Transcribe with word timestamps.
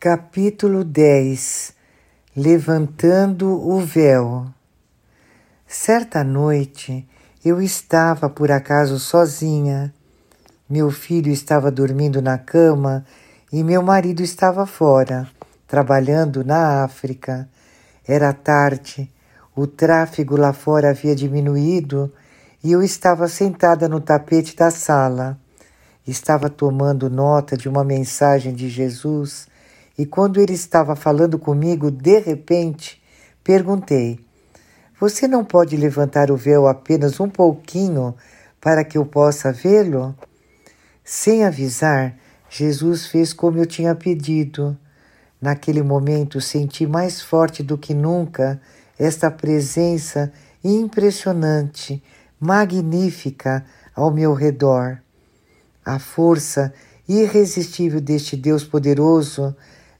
Capítulo 0.00 0.84
10 0.84 1.74
Levantando 2.36 3.48
o 3.48 3.80
véu. 3.80 4.46
Certa 5.66 6.22
noite 6.22 7.04
eu 7.44 7.60
estava 7.60 8.30
por 8.30 8.52
acaso 8.52 9.00
sozinha. 9.00 9.92
Meu 10.70 10.92
filho 10.92 11.32
estava 11.32 11.68
dormindo 11.68 12.22
na 12.22 12.38
cama 12.38 13.04
e 13.52 13.64
meu 13.64 13.82
marido 13.82 14.22
estava 14.22 14.66
fora, 14.66 15.28
trabalhando 15.66 16.44
na 16.44 16.84
África. 16.84 17.48
Era 18.06 18.32
tarde, 18.32 19.12
o 19.56 19.66
tráfego 19.66 20.36
lá 20.36 20.52
fora 20.52 20.90
havia 20.90 21.16
diminuído 21.16 22.08
e 22.62 22.70
eu 22.70 22.84
estava 22.84 23.26
sentada 23.26 23.88
no 23.88 24.00
tapete 24.00 24.54
da 24.54 24.70
sala. 24.70 25.36
Estava 26.06 26.48
tomando 26.48 27.10
nota 27.10 27.56
de 27.56 27.68
uma 27.68 27.82
mensagem 27.82 28.54
de 28.54 28.68
Jesus 28.68 29.48
e 29.98 30.06
quando 30.06 30.40
ele 30.40 30.54
estava 30.54 30.94
falando 30.94 31.40
comigo, 31.40 31.90
de 31.90 32.20
repente, 32.20 33.02
perguntei: 33.42 34.20
Você 35.00 35.26
não 35.26 35.44
pode 35.44 35.76
levantar 35.76 36.30
o 36.30 36.36
véu 36.36 36.68
apenas 36.68 37.18
um 37.18 37.28
pouquinho 37.28 38.14
para 38.60 38.84
que 38.84 38.96
eu 38.96 39.04
possa 39.04 39.50
vê-lo? 39.50 40.14
Sem 41.02 41.44
avisar, 41.44 42.16
Jesus 42.48 43.06
fez 43.06 43.32
como 43.32 43.58
eu 43.58 43.66
tinha 43.66 43.92
pedido. 43.94 44.78
Naquele 45.40 45.82
momento 45.82 46.40
senti 46.40 46.86
mais 46.86 47.20
forte 47.20 47.62
do 47.62 47.76
que 47.76 47.92
nunca 47.92 48.60
esta 48.98 49.30
presença 49.30 50.32
impressionante, 50.62 52.02
magnífica 52.38 53.64
ao 53.94 54.12
meu 54.12 54.32
redor. 54.32 54.98
A 55.84 55.98
força 55.98 56.72
irresistível 57.08 58.00
deste 58.00 58.36
Deus 58.36 58.64
poderoso 58.64 59.56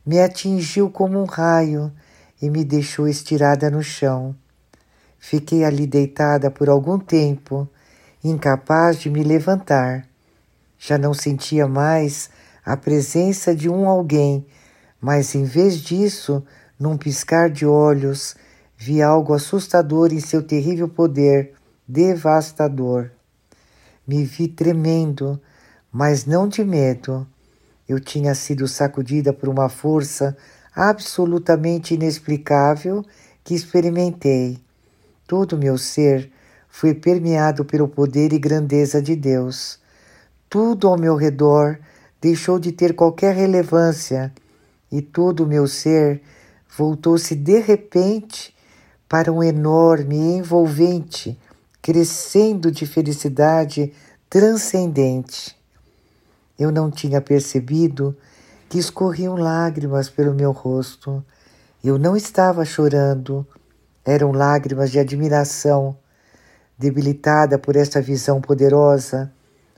me 0.09 0.19
atingiu 0.21 0.89
como 0.89 1.21
um 1.21 1.27
raio 1.27 1.93
e 2.41 2.49
me 2.49 2.65
deixou 2.65 3.07
estirada 3.07 3.71
no 3.71 3.83
chão. 3.83 4.35
Fiquei 5.19 5.65
ali 5.65 5.87
deitada 5.87 6.51
por 6.51 6.71
algum 6.71 6.99
tempo, 6.99 7.69
incapaz 8.25 8.99
de 8.99 9.11
me 9.11 9.23
levantar. 9.23 10.09
Já 10.79 10.97
não 10.97 11.13
sentia 11.13 11.69
mais 11.69 12.31
a 12.65 12.75
presença 12.75 13.55
de 13.55 13.69
um 13.69 13.87
alguém, 13.87 14.47
mas 14.99 15.35
em 15.35 15.45
vez 15.45 15.77
disso, 15.77 16.43
num 16.81 16.97
piscar 16.97 17.51
de 17.51 17.67
olhos, 17.67 18.35
vi 18.79 19.03
algo 19.03 19.35
assustador 19.35 20.11
em 20.11 20.21
seu 20.21 20.43
terrível 20.43 20.89
poder, 20.89 21.53
devastador. 21.87 23.11
Me 24.07 24.25
vi 24.25 24.49
tremendo, 24.49 25.39
mas 25.93 26.25
não 26.25 26.49
de 26.49 26.65
medo 26.65 27.27
eu 27.89 27.99
tinha 27.99 28.35
sido 28.35 28.69
sacudida 28.69 29.33
por 29.33 29.49
uma 29.49 29.69
força 29.69 30.37
absolutamente 30.75 31.95
inexplicável 31.95 33.05
que 33.43 33.55
experimentei. 33.55 34.59
Todo 35.27 35.55
o 35.55 35.59
meu 35.59 35.79
ser 35.79 36.31
foi 36.69 36.95
permeado 36.95 37.65
pelo 37.65 37.89
poder 37.89 38.33
e 38.33 38.39
grandeza 38.39 39.01
de 39.01 39.17
Deus. 39.17 39.81
Tudo 40.49 40.87
ao 40.87 40.99
meu 40.99 41.17
redor 41.17 41.79
deixou 42.21 42.59
de 42.59 42.73
ter 42.73 42.95
qualquer 42.95 43.35
relevância 43.35 44.33
e 44.91 45.03
todo 45.03 45.45
o 45.45 45.47
meu 45.47 45.67
ser 45.67 46.23
voltou-se 46.77 47.35
de 47.35 47.59
repente 47.61 48.55
para 49.09 49.33
um 49.33 49.43
enorme 49.43 50.17
e 50.17 50.37
envolvente, 50.39 51.39
crescendo 51.81 52.71
de 52.71 52.87
felicidade 52.87 53.93
transcendente. 54.29 55.58
Eu 56.59 56.73
não 56.73 56.91
tinha 56.91 57.21
percebido 57.21 58.17
que 58.69 58.79
escorriam 58.79 59.37
lágrimas 59.37 60.11
pelo 60.11 60.35
meu 60.35 60.51
rosto. 60.51 61.25
Eu 61.83 61.99
não 61.99 62.17
estava 62.17 62.65
chorando, 62.65 63.47
eram 64.05 64.33
lágrimas 64.33 64.91
de 64.91 64.99
admiração. 64.99 65.97
Debilitada 66.77 67.59
por 67.59 67.77
esta 67.77 68.01
visão 68.01 68.41
poderosa, 68.41 69.33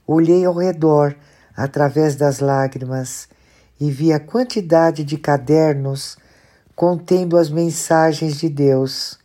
olhei 0.07 0.45
ao 0.45 0.55
redor 0.55 1.15
através 1.57 2.17
das 2.17 2.41
lágrimas 2.41 3.29
e 3.79 3.91
vi 3.91 4.13
a 4.13 4.21
quantidade 4.21 5.05
de 5.05 5.17
cadernos 5.17 6.17
contendo 6.75 7.37
as 7.37 7.51
mensagens 7.51 8.39
de 8.39 8.49
Deus. 8.49 9.19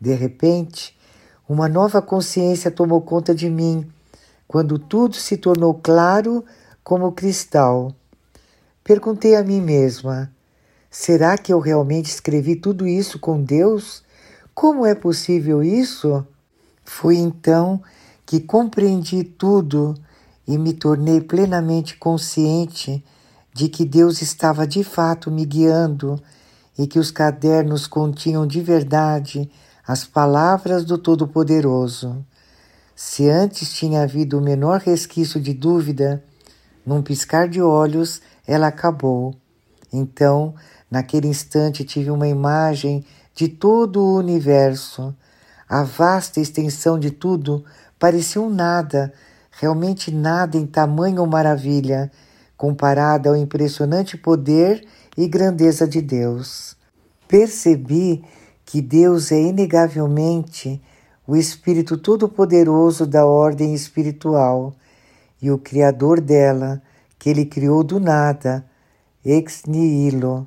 De 0.00 0.14
repente, 0.14 0.98
uma 1.48 1.68
nova 1.68 2.00
consciência 2.00 2.70
tomou 2.70 3.00
conta 3.02 3.34
de 3.34 3.50
mim, 3.50 3.90
quando 4.46 4.78
tudo 4.78 5.16
se 5.16 5.36
tornou 5.36 5.74
claro 5.74 6.44
como 6.82 7.12
cristal. 7.12 7.94
Perguntei 8.82 9.36
a 9.36 9.42
mim 9.44 9.60
mesma: 9.60 10.30
será 10.90 11.36
que 11.38 11.52
eu 11.52 11.60
realmente 11.60 12.06
escrevi 12.06 12.56
tudo 12.56 12.86
isso 12.86 13.18
com 13.18 13.42
Deus? 13.42 14.02
Como 14.54 14.84
é 14.84 14.94
possível 14.94 15.62
isso? 15.62 16.26
Foi 16.84 17.16
então 17.16 17.82
que 18.26 18.40
compreendi 18.40 19.24
tudo 19.24 19.94
e 20.46 20.58
me 20.58 20.72
tornei 20.72 21.20
plenamente 21.20 21.96
consciente 21.96 23.04
de 23.52 23.68
que 23.68 23.84
Deus 23.84 24.22
estava 24.22 24.66
de 24.66 24.82
fato 24.82 25.30
me 25.30 25.44
guiando 25.44 26.20
e 26.78 26.86
que 26.86 26.98
os 26.98 27.10
cadernos 27.10 27.86
continham 27.86 28.46
de 28.46 28.60
verdade 28.60 29.50
as 29.86 30.04
palavras 30.04 30.84
do 30.84 30.96
Todo-Poderoso. 30.96 32.24
Se 32.94 33.28
antes 33.28 33.72
tinha 33.72 34.02
havido 34.02 34.38
o 34.38 34.42
menor 34.42 34.80
resquício 34.80 35.40
de 35.40 35.52
dúvida, 35.52 36.22
num 36.90 37.02
piscar 37.02 37.48
de 37.48 37.62
olhos, 37.62 38.20
ela 38.44 38.66
acabou. 38.66 39.36
Então, 39.92 40.56
naquele 40.90 41.28
instante, 41.28 41.84
tive 41.84 42.10
uma 42.10 42.26
imagem 42.26 43.04
de 43.32 43.46
todo 43.46 44.02
o 44.02 44.16
universo. 44.16 45.14
A 45.68 45.84
vasta 45.84 46.40
extensão 46.40 46.98
de 46.98 47.12
tudo 47.12 47.64
parecia 47.96 48.42
um 48.42 48.50
nada, 48.50 49.12
realmente 49.52 50.10
nada 50.10 50.56
em 50.56 50.66
tamanho 50.66 51.20
ou 51.20 51.28
maravilha, 51.28 52.10
comparada 52.56 53.28
ao 53.28 53.36
impressionante 53.36 54.16
poder 54.16 54.84
e 55.16 55.28
grandeza 55.28 55.86
de 55.86 56.02
Deus. 56.02 56.76
Percebi 57.28 58.24
que 58.64 58.82
Deus 58.82 59.30
é 59.30 59.40
inegavelmente 59.40 60.82
o 61.24 61.36
Espírito 61.36 61.96
Todo-Poderoso 61.96 63.06
da 63.06 63.24
ordem 63.24 63.74
espiritual 63.74 64.74
e 65.40 65.50
o 65.50 65.58
Criador 65.58 66.20
dela, 66.20 66.82
que 67.18 67.30
ele 67.30 67.44
criou 67.44 67.82
do 67.82 67.98
nada, 67.98 68.64
ex 69.24 69.64
nihilo. 69.66 70.46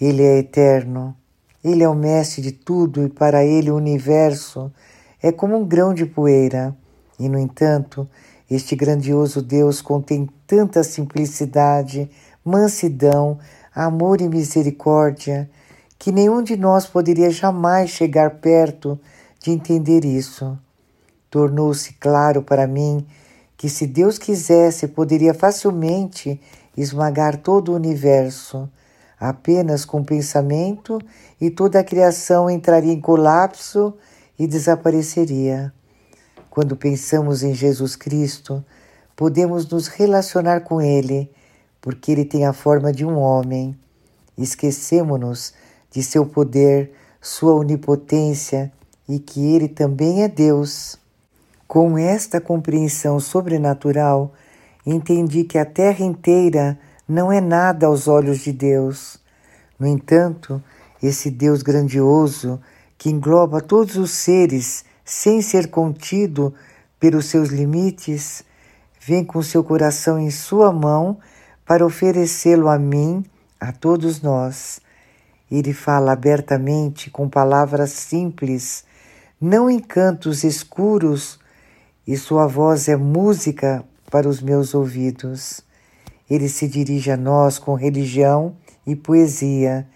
Ele 0.00 0.22
é 0.22 0.38
eterno, 0.38 1.16
ele 1.62 1.82
é 1.82 1.88
o 1.88 1.94
mestre 1.94 2.40
de 2.40 2.52
tudo 2.52 3.04
e 3.04 3.08
para 3.08 3.44
ele 3.44 3.70
o 3.70 3.76
universo 3.76 4.72
é 5.22 5.30
como 5.30 5.56
um 5.56 5.64
grão 5.64 5.92
de 5.92 6.06
poeira. 6.06 6.74
E, 7.18 7.28
no 7.28 7.38
entanto, 7.38 8.08
este 8.50 8.74
grandioso 8.74 9.42
Deus 9.42 9.82
contém 9.82 10.28
tanta 10.46 10.82
simplicidade, 10.82 12.10
mansidão, 12.44 13.38
amor 13.74 14.20
e 14.20 14.28
misericórdia 14.28 15.48
que 16.00 16.10
nenhum 16.10 16.42
de 16.42 16.56
nós 16.56 16.86
poderia 16.86 17.30
jamais 17.30 17.90
chegar 17.90 18.30
perto 18.36 18.98
de 19.38 19.50
entender 19.50 20.02
isso. 20.02 20.58
Tornou-se 21.28 21.92
claro 22.00 22.42
para 22.42 22.66
mim 22.66 23.06
que, 23.60 23.68
se 23.68 23.86
Deus 23.86 24.16
quisesse, 24.16 24.88
poderia 24.88 25.34
facilmente 25.34 26.40
esmagar 26.74 27.36
todo 27.36 27.72
o 27.72 27.74
universo, 27.74 28.66
apenas 29.18 29.84
com 29.84 30.02
pensamento, 30.02 30.98
e 31.38 31.50
toda 31.50 31.78
a 31.78 31.84
criação 31.84 32.48
entraria 32.48 32.90
em 32.90 32.98
colapso 33.02 33.92
e 34.38 34.46
desapareceria. 34.46 35.70
Quando 36.48 36.74
pensamos 36.74 37.42
em 37.42 37.52
Jesus 37.52 37.94
Cristo, 37.96 38.64
podemos 39.14 39.68
nos 39.68 39.88
relacionar 39.88 40.62
com 40.62 40.80
Ele, 40.80 41.30
porque 41.82 42.12
Ele 42.12 42.24
tem 42.24 42.46
a 42.46 42.54
forma 42.54 42.90
de 42.90 43.04
um 43.04 43.18
homem. 43.18 43.78
Esquecemos-nos 44.38 45.52
de 45.90 46.02
seu 46.02 46.24
poder, 46.24 46.92
sua 47.20 47.52
onipotência 47.52 48.72
e 49.06 49.18
que 49.18 49.54
Ele 49.54 49.68
também 49.68 50.22
é 50.22 50.28
Deus. 50.28 50.98
Com 51.70 51.96
esta 51.96 52.40
compreensão 52.40 53.20
sobrenatural, 53.20 54.32
entendi 54.84 55.44
que 55.44 55.56
a 55.56 55.64
terra 55.64 56.04
inteira 56.04 56.76
não 57.08 57.30
é 57.30 57.40
nada 57.40 57.86
aos 57.86 58.08
olhos 58.08 58.40
de 58.40 58.52
Deus. 58.52 59.20
No 59.78 59.86
entanto, 59.86 60.60
esse 61.00 61.30
Deus 61.30 61.62
grandioso, 61.62 62.60
que 62.98 63.08
engloba 63.08 63.60
todos 63.60 63.94
os 63.94 64.10
seres 64.10 64.84
sem 65.04 65.40
ser 65.40 65.70
contido 65.70 66.52
pelos 66.98 67.26
seus 67.26 67.50
limites, 67.50 68.42
vem 69.00 69.24
com 69.24 69.40
seu 69.40 69.62
coração 69.62 70.18
em 70.18 70.28
sua 70.32 70.72
mão 70.72 71.20
para 71.64 71.86
oferecê-lo 71.86 72.68
a 72.68 72.80
mim, 72.80 73.24
a 73.60 73.70
todos 73.70 74.20
nós. 74.20 74.80
Ele 75.48 75.72
fala 75.72 76.14
abertamente 76.14 77.10
com 77.10 77.28
palavras 77.28 77.92
simples, 77.92 78.84
não 79.40 79.70
em 79.70 79.78
cantos 79.78 80.42
escuros 80.42 81.38
e 82.10 82.16
sua 82.16 82.44
voz 82.48 82.88
é 82.88 82.96
música 82.96 83.84
para 84.10 84.28
os 84.28 84.42
meus 84.42 84.74
ouvidos. 84.74 85.60
Ele 86.28 86.48
se 86.48 86.66
dirige 86.66 87.08
a 87.08 87.16
nós 87.16 87.56
com 87.56 87.74
religião 87.74 88.56
e 88.84 88.96
poesia 88.96 89.86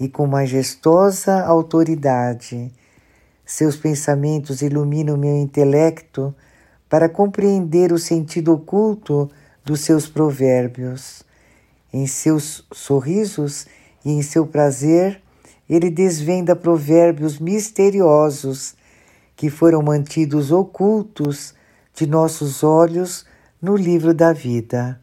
e 0.00 0.08
com 0.08 0.26
majestosa 0.26 1.44
autoridade. 1.44 2.72
Seus 3.46 3.76
pensamentos 3.76 4.62
iluminam 4.62 5.16
meu 5.16 5.36
intelecto 5.36 6.34
para 6.88 7.08
compreender 7.08 7.92
o 7.92 8.00
sentido 8.00 8.52
oculto 8.52 9.30
dos 9.64 9.78
seus 9.82 10.08
provérbios. 10.08 11.22
Em 11.92 12.04
seus 12.04 12.66
sorrisos 12.72 13.68
e 14.04 14.10
em 14.10 14.22
seu 14.22 14.44
prazer, 14.44 15.22
ele 15.68 15.88
desvenda 15.88 16.56
provérbios 16.56 17.38
misteriosos 17.38 18.74
que 19.36 19.48
foram 19.48 19.80
mantidos 19.80 20.50
ocultos 20.50 21.54
de 22.00 22.06
nossos 22.06 22.62
olhos 22.62 23.26
no 23.60 23.76
livro 23.76 24.14
da 24.14 24.32
vida. 24.32 24.98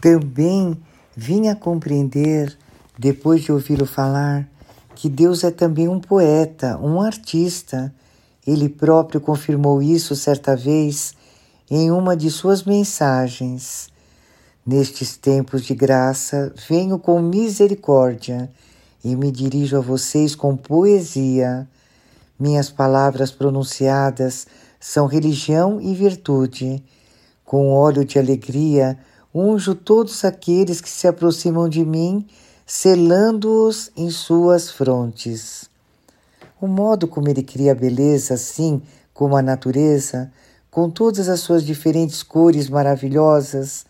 Também 0.00 0.74
vim 1.14 1.48
a 1.48 1.54
compreender, 1.54 2.56
depois 2.98 3.42
de 3.42 3.52
ouvi-lo 3.52 3.84
falar, 3.84 4.48
que 4.94 5.06
Deus 5.10 5.44
é 5.44 5.50
também 5.50 5.86
um 5.86 6.00
poeta, 6.00 6.78
um 6.78 6.98
artista. 6.98 7.94
Ele 8.46 8.70
próprio 8.70 9.20
confirmou 9.20 9.82
isso 9.82 10.16
certa 10.16 10.56
vez 10.56 11.14
em 11.70 11.90
uma 11.90 12.16
de 12.16 12.30
suas 12.30 12.64
mensagens. 12.64 13.90
Nestes 14.64 15.14
tempos 15.18 15.62
de 15.62 15.74
graça, 15.74 16.54
venho 16.66 16.98
com 16.98 17.20
misericórdia 17.20 18.50
e 19.04 19.14
me 19.14 19.30
dirijo 19.30 19.76
a 19.76 19.80
vocês 19.80 20.34
com 20.34 20.56
poesia. 20.56 21.68
Minhas 22.38 22.70
palavras 22.70 23.32
pronunciadas 23.32 24.46
são 24.78 25.06
religião 25.06 25.80
e 25.80 25.92
virtude. 25.94 26.84
Com 27.44 27.72
óleo 27.72 28.04
de 28.04 28.18
alegria, 28.18 28.96
unjo 29.34 29.74
todos 29.74 30.24
aqueles 30.24 30.80
que 30.80 30.88
se 30.88 31.08
aproximam 31.08 31.68
de 31.68 31.84
mim, 31.84 32.26
selando-os 32.64 33.90
em 33.96 34.08
suas 34.10 34.70
frontes. 34.70 35.68
O 36.60 36.66
modo 36.66 37.08
como 37.08 37.28
ele 37.28 37.42
cria 37.42 37.72
a 37.72 37.74
beleza, 37.74 38.34
assim 38.34 38.82
como 39.12 39.36
a 39.36 39.42
natureza, 39.42 40.30
com 40.70 40.88
todas 40.88 41.28
as 41.28 41.40
suas 41.40 41.64
diferentes 41.64 42.22
cores 42.22 42.68
maravilhosas, 42.68 43.84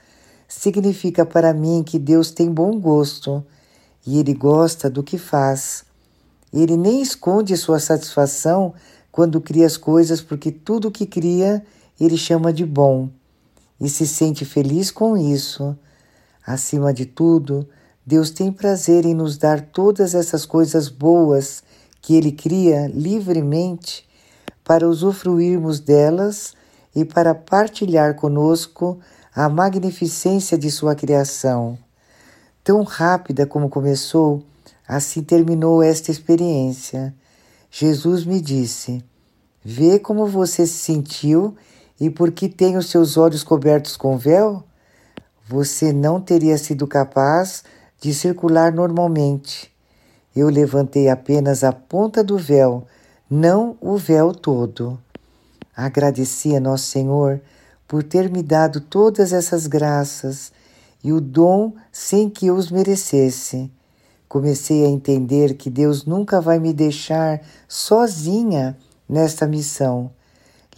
significa 0.46 1.26
para 1.26 1.52
mim 1.52 1.82
que 1.84 1.98
Deus 1.98 2.30
tem 2.30 2.50
bom 2.50 2.80
gosto 2.80 3.44
e 4.06 4.18
ele 4.18 4.32
gosta 4.32 4.88
do 4.88 5.02
que 5.02 5.18
faz. 5.18 5.87
Ele 6.52 6.76
nem 6.76 7.02
esconde 7.02 7.56
sua 7.56 7.78
satisfação 7.78 8.74
quando 9.10 9.40
cria 9.40 9.66
as 9.66 9.76
coisas, 9.76 10.20
porque 10.20 10.50
tudo 10.50 10.88
o 10.88 10.90
que 10.90 11.06
cria 11.06 11.64
ele 12.00 12.16
chama 12.16 12.52
de 12.52 12.64
bom 12.64 13.10
e 13.80 13.88
se 13.88 14.06
sente 14.06 14.44
feliz 14.44 14.90
com 14.90 15.16
isso. 15.16 15.76
Acima 16.46 16.92
de 16.92 17.04
tudo, 17.06 17.68
Deus 18.06 18.30
tem 18.30 18.50
prazer 18.50 19.04
em 19.04 19.14
nos 19.14 19.36
dar 19.36 19.60
todas 19.60 20.14
essas 20.14 20.46
coisas 20.46 20.88
boas 20.88 21.62
que 22.00 22.14
Ele 22.14 22.32
cria 22.32 22.86
livremente 22.86 24.08
para 24.64 24.88
usufruirmos 24.88 25.80
delas 25.80 26.54
e 26.94 27.04
para 27.04 27.34
partilhar 27.34 28.14
conosco 28.14 28.98
a 29.34 29.48
magnificência 29.48 30.56
de 30.56 30.70
Sua 30.70 30.94
criação. 30.94 31.78
Tão 32.64 32.82
rápida 32.82 33.46
como 33.46 33.68
começou, 33.68 34.42
assim 34.88 35.22
terminou 35.22 35.82
esta 35.82 36.10
experiência. 36.10 37.14
Jesus 37.70 38.24
me 38.24 38.40
disse: 38.40 39.04
Vê 39.62 39.98
como 39.98 40.26
você 40.26 40.66
se 40.66 40.78
sentiu 40.78 41.54
e 42.00 42.08
porque 42.08 42.48
tem 42.48 42.78
os 42.78 42.88
seus 42.88 43.18
olhos 43.18 43.44
cobertos 43.44 43.96
com 43.96 44.16
véu, 44.16 44.64
você 45.46 45.92
não 45.92 46.20
teria 46.20 46.56
sido 46.56 46.86
capaz 46.86 47.62
de 48.00 48.14
circular 48.14 48.72
normalmente. 48.72 49.70
Eu 50.34 50.48
levantei 50.48 51.08
apenas 51.08 51.64
a 51.64 51.72
ponta 51.72 52.22
do 52.22 52.38
véu, 52.38 52.86
não 53.28 53.76
o 53.80 53.96
véu 53.96 54.32
todo. 54.32 54.98
Agradeci 55.76 56.54
a 56.56 56.60
Nosso 56.60 56.86
Senhor 56.86 57.40
por 57.86 58.02
ter 58.02 58.30
me 58.30 58.42
dado 58.42 58.80
todas 58.80 59.32
essas 59.32 59.66
graças 59.66 60.52
e 61.02 61.12
o 61.12 61.20
dom 61.20 61.72
sem 61.90 62.28
que 62.28 62.46
eu 62.46 62.54
os 62.54 62.70
merecesse. 62.70 63.70
Comecei 64.28 64.84
a 64.84 64.88
entender 64.88 65.54
que 65.54 65.70
Deus 65.70 66.04
nunca 66.04 66.40
vai 66.40 66.58
me 66.58 66.72
deixar 66.72 67.40
sozinha 67.66 68.76
nesta 69.08 69.46
missão 69.46 70.10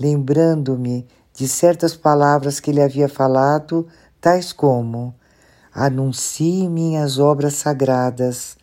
lembrando-me 0.00 1.06
de 1.34 1.46
certas 1.46 1.94
palavras 1.94 2.58
que 2.58 2.70
ele 2.70 2.80
havia 2.80 3.08
falado, 3.08 3.86
tais 4.18 4.50
como: 4.50 5.14
Anuncie 5.72 6.66
minhas 6.68 7.18
obras 7.18 7.54
sagradas, 7.54 8.56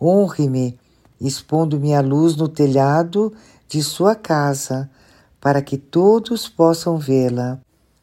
honre-me, 0.00 0.78
expondo 1.20 1.78
minha 1.78 2.00
luz 2.00 2.34
no 2.36 2.48
telhado 2.48 3.32
de 3.68 3.82
sua 3.82 4.14
casa, 4.14 4.90
para 5.38 5.60
que 5.60 5.76
todos 5.76 6.48
possam 6.48 6.96
vê-la. 6.96 7.60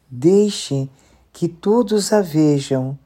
Deixe 0.09 0.87
que 1.33 1.47
todos 1.47 2.13
a 2.13 2.21
vejam. 2.21 2.97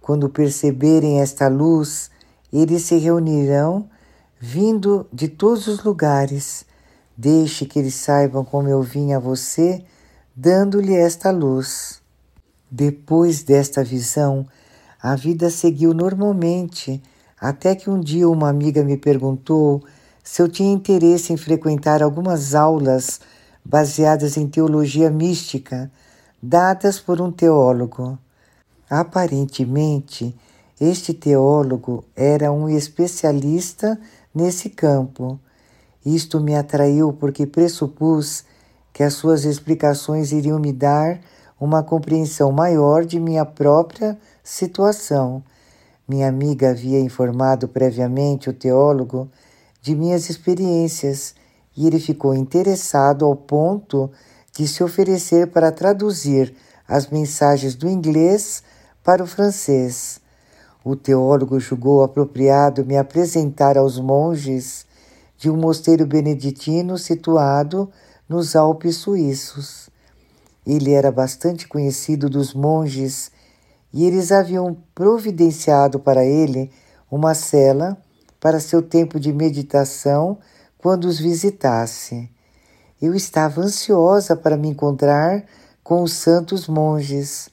Quando 0.00 0.28
perceberem 0.28 1.20
esta 1.20 1.46
luz, 1.46 2.10
eles 2.52 2.82
se 2.82 2.96
reunirão, 2.96 3.88
vindo 4.38 5.06
de 5.12 5.28
todos 5.28 5.66
os 5.66 5.82
lugares 5.82 6.64
Deixe 7.20 7.66
que 7.66 7.78
eles 7.78 7.96
saibam 7.96 8.42
como 8.42 8.66
eu 8.66 8.80
vim 8.80 9.12
a 9.12 9.18
você, 9.18 9.84
dando-lhe 10.34 10.96
esta 10.96 11.30
luz. 11.30 12.00
Depois 12.70 13.42
desta 13.42 13.84
visão, 13.84 14.46
a 15.02 15.14
vida 15.16 15.50
seguiu 15.50 15.92
normalmente, 15.92 17.02
até 17.38 17.74
que 17.74 17.90
um 17.90 18.00
dia 18.00 18.26
uma 18.26 18.48
amiga 18.48 18.82
me 18.82 18.96
perguntou 18.96 19.84
se 20.24 20.40
eu 20.40 20.48
tinha 20.48 20.72
interesse 20.72 21.30
em 21.30 21.36
frequentar 21.36 22.02
algumas 22.02 22.54
aulas 22.54 23.20
baseadas 23.62 24.38
em 24.38 24.48
teologia 24.48 25.10
mística, 25.10 25.92
dadas 26.42 26.98
por 26.98 27.20
um 27.20 27.30
teólogo. 27.30 28.18
Aparentemente, 28.88 30.34
este 30.80 31.12
teólogo 31.12 32.04
era 32.16 32.50
um 32.50 32.68
especialista 32.68 34.00
nesse 34.34 34.70
campo 34.70 35.38
isto 36.04 36.40
me 36.40 36.56
atraiu 36.56 37.12
porque 37.12 37.46
pressupus 37.46 38.44
que 38.92 39.02
as 39.02 39.14
suas 39.14 39.44
explicações 39.44 40.32
iriam 40.32 40.58
me 40.58 40.72
dar 40.72 41.20
uma 41.60 41.82
compreensão 41.82 42.50
maior 42.50 43.04
de 43.04 43.20
minha 43.20 43.44
própria 43.44 44.18
situação. 44.42 45.42
Minha 46.08 46.28
amiga 46.28 46.70
havia 46.70 46.98
informado 46.98 47.68
previamente 47.68 48.48
o 48.48 48.52
teólogo 48.52 49.30
de 49.82 49.94
minhas 49.94 50.30
experiências 50.30 51.34
e 51.76 51.86
ele 51.86 52.00
ficou 52.00 52.34
interessado 52.34 53.26
ao 53.26 53.36
ponto 53.36 54.10
de 54.56 54.66
se 54.66 54.82
oferecer 54.82 55.48
para 55.48 55.70
traduzir 55.70 56.54
as 56.88 57.08
mensagens 57.08 57.74
do 57.74 57.88
inglês 57.88 58.62
para 59.04 59.22
o 59.22 59.26
francês. 59.26 60.19
O 60.82 60.96
teólogo 60.96 61.60
julgou 61.60 62.02
apropriado 62.02 62.84
me 62.86 62.96
apresentar 62.96 63.76
aos 63.76 63.98
monges 63.98 64.86
de 65.36 65.50
um 65.50 65.56
mosteiro 65.56 66.06
beneditino 66.06 66.96
situado 66.96 67.90
nos 68.28 68.56
Alpes 68.56 68.96
suíços. 68.96 69.90
Ele 70.66 70.92
era 70.92 71.12
bastante 71.12 71.68
conhecido 71.68 72.30
dos 72.30 72.54
monges 72.54 73.30
e 73.92 74.06
eles 74.06 74.32
haviam 74.32 74.76
providenciado 74.94 75.98
para 75.98 76.24
ele 76.24 76.70
uma 77.10 77.34
cela 77.34 77.98
para 78.38 78.60
seu 78.60 78.80
tempo 78.80 79.20
de 79.20 79.32
meditação 79.32 80.38
quando 80.78 81.04
os 81.04 81.18
visitasse. 81.18 82.30
Eu 83.02 83.14
estava 83.14 83.60
ansiosa 83.60 84.34
para 84.34 84.56
me 84.56 84.68
encontrar 84.68 85.44
com 85.82 86.02
os 86.02 86.12
santos 86.12 86.68
monges. 86.68 87.50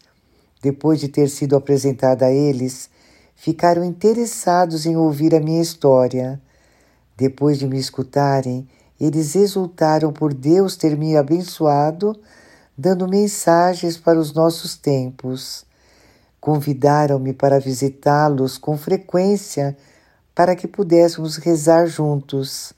Depois 0.62 1.00
de 1.00 1.10
ter 1.10 1.30
sido 1.30 1.56
apresentada 1.56 2.26
a 2.26 2.32
eles, 2.32 2.90
ficaram 3.38 3.84
interessados 3.84 4.88
em 4.88 4.98
ouvir 4.98 5.34
a 5.36 5.40
minha 5.40 5.62
história. 5.62 6.42
Depois 7.16 7.60
de 7.60 7.68
me 7.68 7.80
escutarem, 7.80 8.68
eles 9.00 9.36
exultaram 9.36 10.12
por 10.12 10.34
Deus 10.34 10.76
ter 10.76 10.98
me 10.98 11.16
abençoado, 11.16 12.20
dando 12.76 13.08
mensagens 13.08 13.96
para 13.96 14.20
os 14.20 14.34
nossos 14.34 14.76
tempos. 14.76 15.66
Convidaram-me 16.42 17.32
para 17.32 17.60
visitá-los 17.60 18.58
com 18.58 18.76
frequência 18.76 19.78
para 20.34 20.56
que 20.56 20.68
pudéssemos 20.68 21.38
rezar 21.38 21.86
juntos. 21.86 22.74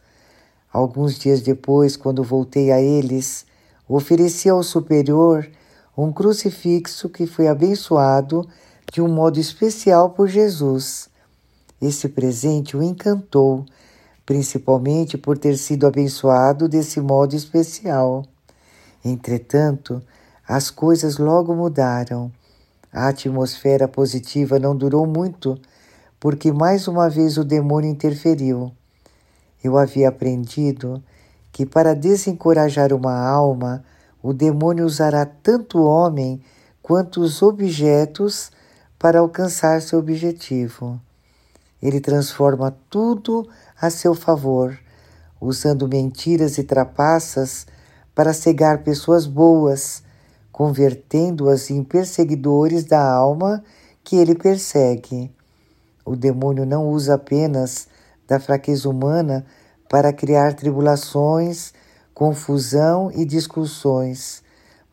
Alguns 0.72 1.18
dias 1.18 1.42
depois, 1.42 1.96
quando 1.96 2.22
voltei 2.22 2.70
a 2.72 2.82
eles, 2.82 3.46
ofereci 3.88 4.50
ao 4.50 4.62
Superior 4.62 5.50
um 5.98 6.12
crucifixo 6.12 7.10
que 7.10 7.26
foi 7.26 7.48
abençoado 7.48 8.48
de 8.92 9.02
um 9.02 9.08
modo 9.08 9.40
especial 9.40 10.10
por 10.12 10.28
Jesus. 10.28 11.10
Esse 11.82 12.10
presente 12.10 12.76
o 12.76 12.84
encantou 12.84 13.66
principalmente 14.30 15.18
por 15.18 15.40
ter 15.40 15.58
sido 15.58 15.88
abençoado 15.88 16.70
desse 16.70 17.02
modo 17.02 17.36
especial. 17.36 18.24
Entretanto, 19.04 20.04
as 20.48 20.70
coisas 20.70 21.18
logo 21.18 21.56
mudaram. 21.56 22.32
A 22.94 23.08
atmosfera 23.08 23.88
positiva 23.88 24.60
não 24.60 24.76
durou 24.76 25.08
muito, 25.08 25.60
porque 26.20 26.52
mais 26.52 26.88
uma 26.88 27.10
vez 27.10 27.40
o 27.40 27.44
demônio 27.44 27.90
interferiu. 27.90 28.72
Eu 29.64 29.80
havia 29.80 30.10
aprendido 30.10 31.02
que 31.52 31.66
para 31.66 31.96
desencorajar 31.96 32.94
uma 32.94 33.18
alma, 33.20 33.84
o 34.22 34.32
demônio 34.32 34.86
usará 34.86 35.26
tanto 35.26 35.80
o 35.80 35.86
homem 35.86 36.40
quanto 36.84 37.20
os 37.20 37.42
objetos 37.42 38.52
para 39.00 39.20
alcançar 39.20 39.82
seu 39.82 39.98
objetivo. 39.98 41.00
Ele 41.82 42.02
transforma 42.02 42.76
tudo 42.90 43.48
a 43.80 43.90
seu 43.90 44.14
favor, 44.14 44.78
usando 45.40 45.88
mentiras 45.88 46.58
e 46.58 46.64
trapaças 46.64 47.66
para 48.14 48.34
cegar 48.34 48.84
pessoas 48.84 49.26
boas, 49.26 50.04
convertendo-as 50.52 51.70
em 51.70 51.82
perseguidores 51.82 52.84
da 52.84 53.02
alma 53.02 53.64
que 54.04 54.18
ele 54.18 54.36
persegue. 54.36 55.32
O 56.04 56.18
demônio 56.18 56.66
não 56.66 56.90
usa 56.90 57.14
apenas 57.14 57.88
da 58.28 58.40
fraqueza 58.40 58.90
humana 58.90 59.46
para 59.88 60.12
criar 60.12 60.54
tribulações, 60.54 61.74
confusão 62.14 63.10
e 63.16 63.24
discussões, 63.24 64.44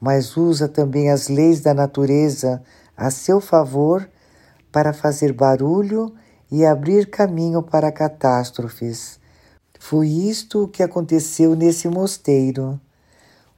mas 0.00 0.36
usa 0.36 0.68
também 0.68 1.10
as 1.10 1.28
leis 1.28 1.60
da 1.60 1.74
natureza 1.74 2.62
a 2.96 3.10
seu 3.10 3.40
favor 3.40 4.08
para 4.72 4.92
fazer 4.92 5.32
barulho 5.32 6.14
e 6.50 6.64
abrir 6.64 7.10
caminho 7.10 7.62
para 7.62 7.92
catástrofes. 7.92 9.18
Foi 9.78 10.08
isto 10.08 10.68
que 10.68 10.82
aconteceu 10.82 11.54
nesse 11.54 11.88
mosteiro. 11.88 12.80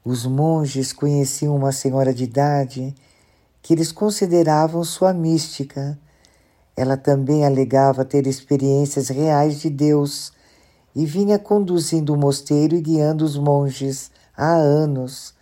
Os 0.05 0.27
monges 0.27 0.93
conheciam 0.93 1.55
uma 1.55 1.73
senhora 1.73 2.13
de 2.13 2.25
idade 2.25 2.95
que 3.63 3.75
eles 3.75 3.93
consideravam 3.93 4.83
sua 4.83 5.13
mística. 5.13 5.99
Ela 6.77 6.97
também 6.97 7.45
alegava 7.45 8.05
ter 8.05 8.27
experiências 8.27 9.09
reais 9.09 9.61
de 9.61 9.69
Deus 9.69 10.33
e 10.95 11.05
vinha 11.05 11.39
conduzindo 11.39 12.15
o 12.15 12.17
mosteiro 12.17 12.75
e 12.75 12.81
guiando 12.81 13.25
os 13.25 13.37
monges 13.37 14.11
há 14.37 14.55
anos. 14.55 15.35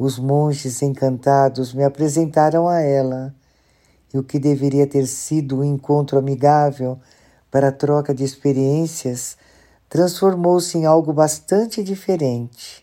Os 0.00 0.18
monges 0.18 0.80
encantados 0.80 1.74
me 1.74 1.84
apresentaram 1.84 2.66
a 2.66 2.80
ela, 2.80 3.34
e 4.14 4.16
o 4.16 4.22
que 4.22 4.38
deveria 4.38 4.86
ter 4.86 5.06
sido 5.06 5.58
um 5.58 5.62
encontro 5.62 6.18
amigável 6.18 6.98
para 7.50 7.68
a 7.68 7.72
troca 7.72 8.14
de 8.14 8.24
experiências 8.24 9.36
transformou-se 9.90 10.78
em 10.78 10.86
algo 10.86 11.12
bastante 11.12 11.84
diferente. 11.84 12.82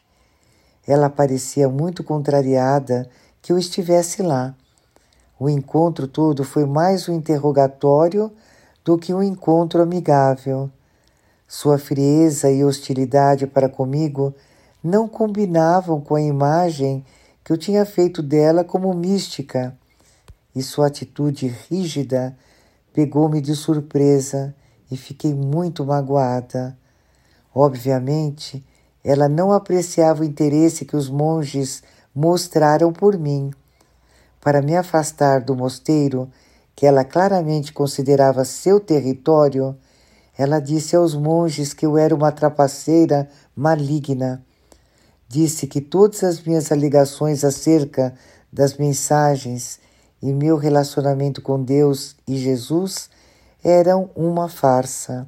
Ela 0.87 1.09
parecia 1.09 1.67
muito 1.67 2.03
contrariada 2.03 3.09
que 3.41 3.51
eu 3.51 3.57
estivesse 3.57 4.21
lá. 4.21 4.55
O 5.39 5.49
encontro 5.49 6.07
todo 6.07 6.43
foi 6.43 6.67
mais 6.67 7.09
um 7.09 7.15
interrogatório 7.15 8.31
do 8.85 8.95
que 8.95 9.11
um 9.11 9.23
encontro 9.23 9.81
amigável. 9.81 10.69
Sua 11.47 11.79
frieza 11.79 12.51
e 12.51 12.63
hostilidade 12.63 13.47
para 13.47 13.67
comigo 13.67 14.35
não 14.83 15.07
combinavam 15.07 15.99
com 15.99 16.15
a 16.15 16.21
imagem 16.21 17.03
que 17.43 17.51
eu 17.51 17.57
tinha 17.57 17.85
feito 17.85 18.21
dela 18.21 18.63
como 18.63 18.93
mística, 18.93 19.77
e 20.55 20.61
sua 20.61 20.87
atitude 20.87 21.47
rígida 21.47 22.35
pegou-me 22.93 23.39
de 23.39 23.55
surpresa 23.55 24.55
e 24.89 24.97
fiquei 24.97 25.33
muito 25.33 25.85
magoada. 25.85 26.77
Obviamente, 27.53 28.65
ela 29.03 29.29
não 29.29 29.51
apreciava 29.51 30.21
o 30.21 30.25
interesse 30.25 30.83
que 30.83 30.95
os 30.95 31.09
monges 31.09 31.83
mostraram 32.13 32.91
por 32.91 33.17
mim. 33.17 33.51
Para 34.41 34.61
me 34.61 34.75
afastar 34.75 35.41
do 35.41 35.55
mosteiro, 35.55 36.29
que 36.75 36.85
ela 36.85 37.03
claramente 37.03 37.71
considerava 37.71 38.43
seu 38.45 38.79
território, 38.79 39.77
ela 40.37 40.59
disse 40.59 40.95
aos 40.95 41.15
monges 41.15 41.73
que 41.73 41.85
eu 41.85 41.97
era 41.97 42.13
uma 42.13 42.31
trapaceira 42.31 43.29
maligna. 43.55 44.43
Disse 45.27 45.67
que 45.67 45.81
todas 45.81 46.23
as 46.23 46.41
minhas 46.41 46.71
alegações 46.71 47.43
acerca 47.43 48.13
das 48.51 48.77
mensagens 48.77 49.79
e 50.21 50.31
meu 50.31 50.57
relacionamento 50.57 51.41
com 51.41 51.61
Deus 51.61 52.15
e 52.27 52.37
Jesus 52.37 53.09
eram 53.63 54.09
uma 54.15 54.47
farsa. 54.47 55.27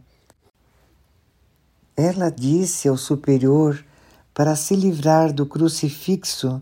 Ela 1.96 2.30
disse 2.30 2.88
ao 2.88 2.96
superior 2.96 3.84
para 4.34 4.56
se 4.56 4.74
livrar 4.76 5.34
do 5.34 5.46
crucifixo 5.46 6.62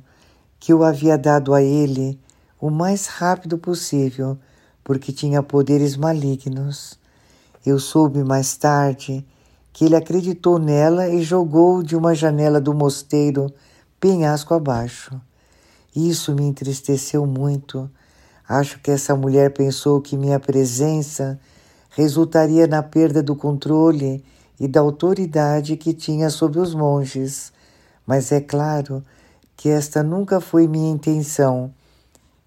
que 0.59 0.73
eu 0.73 0.83
havia 0.83 1.15
dado 1.15 1.53
a 1.53 1.61
ele 1.61 2.19
o 2.59 2.71
mais 2.71 3.05
rápido 3.05 3.57
possível, 3.57 4.37
porque 4.83 5.11
tinha 5.11 5.43
poderes 5.43 5.95
malignos. 5.95 6.97
Eu 7.63 7.79
soube 7.79 8.23
mais 8.23 8.57
tarde 8.57 9.23
que 9.77 9.85
ele 9.85 9.95
acreditou 9.95 10.57
nela 10.57 11.07
e 11.07 11.21
jogou 11.21 11.83
de 11.83 11.95
uma 11.95 12.15
janela 12.15 12.59
do 12.59 12.73
mosteiro 12.73 13.53
penhasco 13.99 14.55
abaixo. 14.55 15.21
Isso 15.95 16.33
me 16.33 16.45
entristeceu 16.45 17.27
muito. 17.27 17.87
Acho 18.49 18.79
que 18.79 18.89
essa 18.89 19.15
mulher 19.15 19.53
pensou 19.53 20.01
que 20.01 20.17
minha 20.17 20.39
presença 20.39 21.39
resultaria 21.91 22.65
na 22.65 22.81
perda 22.81 23.21
do 23.21 23.35
controle 23.35 24.25
e 24.59 24.67
da 24.67 24.79
autoridade 24.79 25.77
que 25.77 25.93
tinha 25.93 26.31
sobre 26.31 26.59
os 26.59 26.73
monges, 26.73 27.53
mas 28.03 28.31
é 28.31 28.41
claro 28.41 29.03
que 29.55 29.69
esta 29.69 30.01
nunca 30.01 30.41
foi 30.41 30.67
minha 30.67 30.89
intenção. 30.89 31.71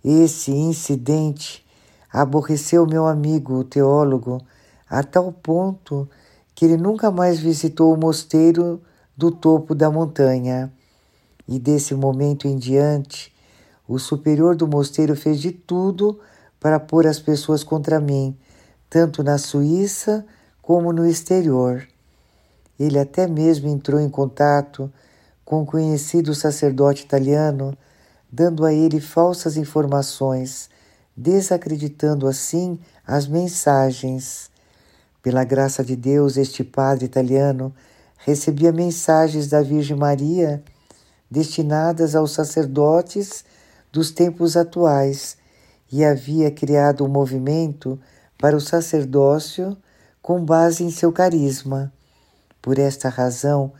Esse 0.04 0.50
incidente 0.50 1.64
aborreceu 2.12 2.84
meu 2.88 3.06
amigo, 3.06 3.54
o 3.54 3.62
teólogo, 3.62 4.42
a 4.88 5.04
tal 5.04 5.30
ponto 5.32 6.08
que 6.60 6.66
ele 6.66 6.76
nunca 6.76 7.10
mais 7.10 7.40
visitou 7.40 7.90
o 7.90 7.96
mosteiro 7.96 8.82
do 9.16 9.30
topo 9.30 9.74
da 9.74 9.90
montanha. 9.90 10.70
E 11.48 11.58
desse 11.58 11.94
momento 11.94 12.46
em 12.46 12.58
diante, 12.58 13.34
o 13.88 13.98
superior 13.98 14.54
do 14.54 14.68
mosteiro 14.68 15.16
fez 15.16 15.40
de 15.40 15.52
tudo 15.52 16.20
para 16.60 16.78
pôr 16.78 17.06
as 17.06 17.18
pessoas 17.18 17.64
contra 17.64 17.98
mim, 17.98 18.36
tanto 18.90 19.22
na 19.22 19.38
Suíça 19.38 20.22
como 20.60 20.92
no 20.92 21.06
exterior. 21.06 21.88
Ele 22.78 22.98
até 22.98 23.26
mesmo 23.26 23.66
entrou 23.66 23.98
em 23.98 24.10
contato 24.10 24.92
com 25.42 25.62
um 25.62 25.64
conhecido 25.64 26.34
sacerdote 26.34 27.04
italiano, 27.04 27.74
dando 28.30 28.66
a 28.66 28.74
ele 28.74 29.00
falsas 29.00 29.56
informações, 29.56 30.68
desacreditando 31.16 32.26
assim 32.26 32.78
as 33.06 33.26
mensagens. 33.26 34.49
Pela 35.22 35.44
graça 35.44 35.84
de 35.84 35.94
Deus, 35.96 36.36
este 36.36 36.64
padre 36.64 37.04
italiano 37.04 37.74
recebia 38.18 38.72
mensagens 38.72 39.48
da 39.48 39.62
Virgem 39.62 39.96
Maria 39.96 40.62
destinadas 41.30 42.14
aos 42.14 42.32
sacerdotes 42.32 43.44
dos 43.92 44.10
tempos 44.10 44.56
atuais 44.56 45.36
e 45.92 46.04
havia 46.04 46.50
criado 46.50 47.04
um 47.04 47.08
movimento 47.08 47.98
para 48.38 48.56
o 48.56 48.60
sacerdócio 48.60 49.76
com 50.22 50.44
base 50.44 50.84
em 50.84 50.90
seu 50.90 51.12
carisma. 51.12 51.92
Por 52.62 52.78
esta 52.78 53.08
razão, 53.08 53.72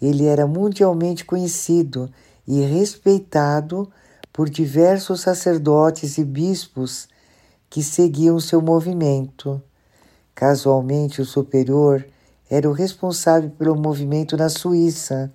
ele 0.00 0.26
era 0.26 0.46
mundialmente 0.46 1.24
conhecido 1.24 2.10
e 2.46 2.60
respeitado 2.60 3.90
por 4.32 4.48
diversos 4.48 5.20
sacerdotes 5.20 6.16
e 6.16 6.24
bispos 6.24 7.08
que 7.68 7.82
seguiam 7.82 8.38
seu 8.40 8.62
movimento. 8.62 9.60
Casualmente, 10.38 11.20
o 11.20 11.24
superior 11.24 12.06
era 12.48 12.70
o 12.70 12.72
responsável 12.72 13.50
pelo 13.50 13.74
movimento 13.74 14.36
na 14.36 14.48
Suíça 14.48 15.32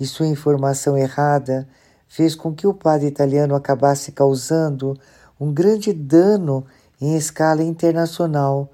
e 0.00 0.06
sua 0.06 0.28
informação 0.28 0.96
errada 0.96 1.68
fez 2.08 2.34
com 2.34 2.54
que 2.54 2.66
o 2.66 2.72
padre 2.72 3.06
italiano 3.06 3.54
acabasse 3.54 4.12
causando 4.12 4.98
um 5.38 5.52
grande 5.52 5.92
dano 5.92 6.64
em 6.98 7.18
escala 7.18 7.62
internacional, 7.62 8.72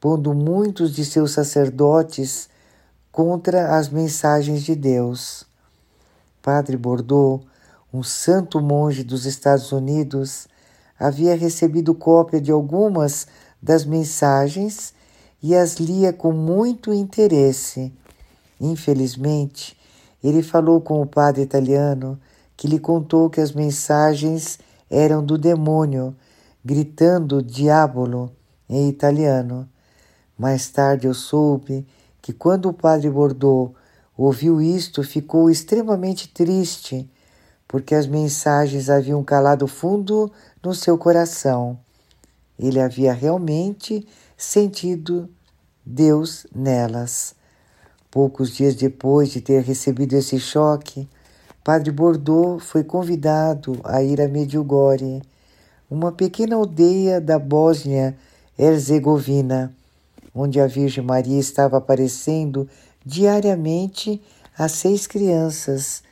pondo 0.00 0.32
muitos 0.32 0.94
de 0.94 1.04
seus 1.04 1.32
sacerdotes 1.32 2.48
contra 3.12 3.76
as 3.76 3.90
mensagens 3.90 4.62
de 4.62 4.74
Deus. 4.74 5.44
Padre 6.40 6.78
Bordeaux, 6.78 7.44
um 7.92 8.02
santo 8.02 8.62
monge 8.62 9.04
dos 9.04 9.26
Estados 9.26 9.72
Unidos, 9.72 10.48
havia 10.98 11.36
recebido 11.36 11.94
cópia 11.94 12.40
de 12.40 12.50
algumas 12.50 13.26
das 13.60 13.84
mensagens 13.84 14.94
e 15.42 15.54
as 15.54 15.76
lia 15.76 16.12
com 16.12 16.32
muito 16.32 16.92
interesse. 16.92 17.92
Infelizmente, 18.60 19.76
ele 20.22 20.42
falou 20.42 20.80
com 20.80 21.02
o 21.02 21.06
padre 21.06 21.42
italiano 21.42 22.18
que 22.56 22.68
lhe 22.68 22.78
contou 22.78 23.28
que 23.28 23.40
as 23.40 23.52
mensagens 23.52 24.58
eram 24.88 25.24
do 25.24 25.36
demônio, 25.36 26.14
gritando 26.64 27.42
diabolo 27.42 28.30
em 28.68 28.88
italiano. 28.88 29.68
Mais 30.38 30.68
tarde 30.68 31.06
eu 31.06 31.14
soube 31.14 31.86
que 32.20 32.32
quando 32.32 32.68
o 32.68 32.72
padre 32.72 33.10
Bordeaux 33.10 33.74
ouviu 34.16 34.60
isto, 34.60 35.02
ficou 35.02 35.50
extremamente 35.50 36.28
triste, 36.28 37.10
porque 37.66 37.94
as 37.94 38.06
mensagens 38.06 38.88
haviam 38.88 39.24
calado 39.24 39.66
fundo 39.66 40.30
no 40.62 40.74
seu 40.74 40.96
coração. 40.96 41.78
Ele 42.58 42.78
havia 42.78 43.12
realmente 43.12 44.06
sentido 44.42 45.30
Deus 45.86 46.44
nelas. 46.54 47.34
Poucos 48.10 48.50
dias 48.50 48.74
depois 48.74 49.30
de 49.30 49.40
ter 49.40 49.62
recebido 49.62 50.14
esse 50.14 50.40
choque, 50.40 51.08
Padre 51.62 51.92
Bordeaux 51.92 52.60
foi 52.62 52.82
convidado 52.82 53.80
a 53.84 54.02
ir 54.02 54.20
a 54.20 54.26
Medjugorje, 54.26 55.22
uma 55.88 56.10
pequena 56.10 56.56
aldeia 56.56 57.20
da 57.20 57.38
Bósnia-Herzegovina, 57.38 59.72
onde 60.34 60.58
a 60.60 60.66
Virgem 60.66 61.04
Maria 61.04 61.38
estava 61.38 61.76
aparecendo 61.76 62.68
diariamente 63.06 64.20
a 64.58 64.66
seis 64.68 65.06
crianças 65.06 66.02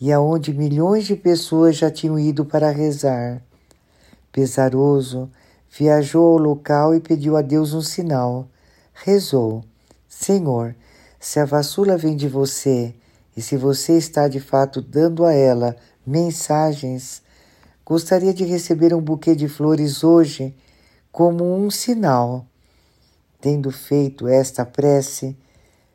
e 0.00 0.10
aonde 0.12 0.52
milhões 0.52 1.06
de 1.06 1.14
pessoas 1.14 1.76
já 1.76 1.88
tinham 1.90 2.18
ido 2.18 2.44
para 2.44 2.70
rezar. 2.70 3.40
Pesaroso, 4.32 5.30
viajou 5.72 6.32
ao 6.32 6.38
local 6.38 6.94
e 6.94 7.00
pediu 7.00 7.36
a 7.36 7.42
Deus 7.42 7.72
um 7.72 7.80
sinal. 7.80 8.46
Rezou: 8.92 9.64
Senhor, 10.06 10.76
se 11.18 11.40
a 11.40 11.46
vassula 11.46 11.96
vem 11.96 12.14
de 12.14 12.28
você 12.28 12.94
e 13.34 13.40
se 13.40 13.56
você 13.56 13.96
está 13.96 14.28
de 14.28 14.38
fato 14.38 14.82
dando 14.82 15.24
a 15.24 15.32
ela 15.32 15.74
mensagens, 16.06 17.22
gostaria 17.86 18.34
de 18.34 18.44
receber 18.44 18.92
um 18.92 19.00
buquê 19.00 19.34
de 19.34 19.48
flores 19.48 20.04
hoje 20.04 20.54
como 21.10 21.44
um 21.44 21.70
sinal. 21.70 22.44
Tendo 23.40 23.70
feito 23.70 24.28
esta 24.28 24.64
prece, 24.66 25.36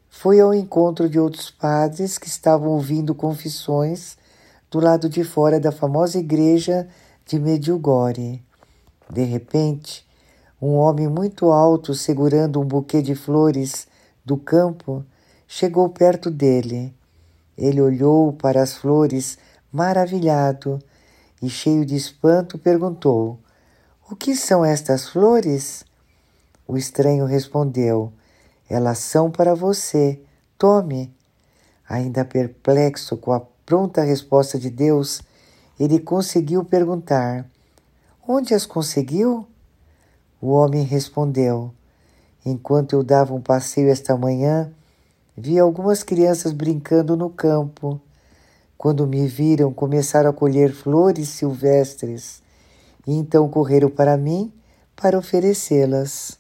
foi 0.10 0.40
ao 0.40 0.54
encontro 0.54 1.08
de 1.08 1.20
outros 1.20 1.52
padres 1.52 2.18
que 2.18 2.28
estavam 2.28 2.70
ouvindo 2.70 3.14
confissões 3.14 4.18
do 4.72 4.80
lado 4.80 5.08
de 5.08 5.24
fora 5.24 5.60
da 5.60 5.72
famosa 5.72 6.18
igreja 6.18 6.88
de 7.26 7.40
Medjugorje. 7.40 8.47
De 9.10 9.24
repente, 9.24 10.06
um 10.62 10.74
homem 10.76 11.08
muito 11.08 11.52
alto, 11.52 11.94
segurando 11.94 12.60
um 12.60 12.66
buquê 12.66 13.02
de 13.02 13.16
flores 13.16 13.88
do 14.26 14.38
campo, 14.38 15.06
chegou 15.48 15.88
perto 15.90 16.30
dele. 16.30 16.94
Ele 17.58 17.82
olhou 17.82 18.34
para 18.34 18.62
as 18.62 18.74
flores 18.74 19.38
maravilhado 19.72 20.80
e, 21.42 21.50
cheio 21.50 21.86
de 21.86 21.96
espanto, 21.96 22.58
perguntou: 22.58 23.40
O 24.10 24.16
que 24.16 24.36
são 24.36 24.66
estas 24.66 25.08
flores? 25.08 25.86
O 26.68 26.76
estranho 26.76 27.26
respondeu: 27.26 28.12
Elas 28.70 28.98
são 29.00 29.32
para 29.32 29.56
você. 29.56 30.20
Tome. 30.58 31.16
Ainda 31.88 32.26
perplexo 32.26 33.16
com 33.16 33.32
a 33.32 33.40
pronta 33.66 34.02
resposta 34.02 34.60
de 34.60 34.70
Deus, 34.70 35.22
ele 35.80 36.00
conseguiu 36.00 36.66
perguntar: 36.66 37.46
Onde 38.30 38.54
as 38.54 38.66
conseguiu? 38.66 39.48
O 40.42 40.50
homem 40.50 40.84
respondeu: 40.84 41.72
Enquanto 42.46 42.92
eu 42.92 43.02
dava 43.02 43.34
um 43.34 43.40
passeio 43.40 43.90
esta 43.90 44.18
manhã, 44.18 44.70
vi 45.36 45.58
algumas 45.58 46.04
crianças 46.04 46.52
brincando 46.52 47.16
no 47.16 47.30
campo. 47.30 48.02
Quando 48.78 49.08
me 49.08 49.26
viram, 49.28 49.72
começaram 49.72 50.30
a 50.30 50.34
colher 50.34 50.74
flores 50.74 51.30
silvestres 51.30 52.44
e 53.08 53.14
então 53.14 53.48
correram 53.48 53.90
para 53.90 54.18
mim 54.18 54.52
para 54.94 55.18
oferecê-las. 55.18 56.38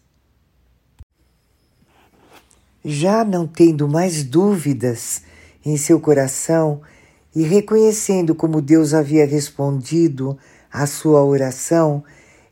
Já 2.84 3.24
não 3.24 3.48
tendo 3.48 3.88
mais 3.88 4.25
dúvidas 4.25 5.22
em 5.65 5.77
seu 5.77 6.01
coração 6.01 6.82
e 7.34 7.44
reconhecendo 7.44 8.36
como 8.36 8.62
Deus 8.62 8.94
havia 8.94 9.25
respondido 9.25 10.38
à 10.71 10.86
sua 10.86 11.24
oração, 11.24 12.03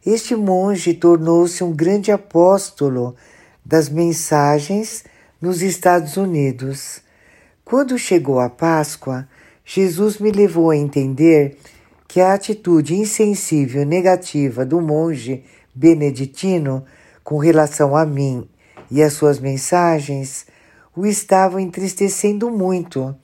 este 0.05 0.35
monge 0.35 0.93
tornou-se 0.93 1.63
um 1.63 1.71
grande 1.71 2.11
apóstolo 2.11 3.15
das 3.65 3.89
mensagens 3.89 5.03
nos 5.41 5.61
Estados 5.61 6.17
Unidos. 6.17 7.01
Quando 7.63 7.97
chegou 7.97 8.39
a 8.39 8.49
Páscoa, 8.49 9.27
Jesus 9.63 10.19
me 10.19 10.31
levou 10.31 10.69
a 10.69 10.77
entender 10.77 11.57
que 12.07 12.21
a 12.21 12.33
atitude 12.33 12.95
insensível 12.95 13.83
negativa 13.85 14.65
do 14.65 14.79
monge 14.79 15.43
beneditino 15.73 16.85
com 17.23 17.37
relação 17.37 17.95
a 17.95 18.05
mim 18.05 18.47
e 18.91 19.01
as 19.01 19.13
suas 19.13 19.39
mensagens 19.39 20.45
o 20.95 21.05
estavam 21.05 21.59
entristecendo 21.59 22.49
muito. 22.49 23.15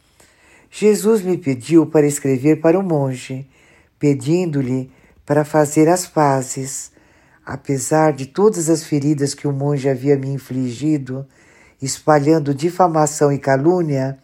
Jesus 0.70 1.22
me 1.22 1.38
pediu 1.38 1.86
para 1.86 2.08
escrever 2.08 2.60
para 2.60 2.80
o 2.80 2.84
monge, 2.84 3.48
pedindo-lhe 4.02 4.92
para 5.24 5.46
fazer 5.46 5.88
as 5.88 6.08
pazes. 6.08 6.92
Apesar 7.46 8.14
de 8.14 8.26
todas 8.26 8.68
as 8.68 8.84
feridas 8.84 9.36
que 9.36 9.48
o 9.48 9.54
monge 9.54 9.88
havia 9.88 10.18
me 10.18 10.28
infligido, 10.30 11.24
espalhando 11.80 12.54
difamação 12.54 13.32
e 13.32 13.38
calúnia, 13.38 14.18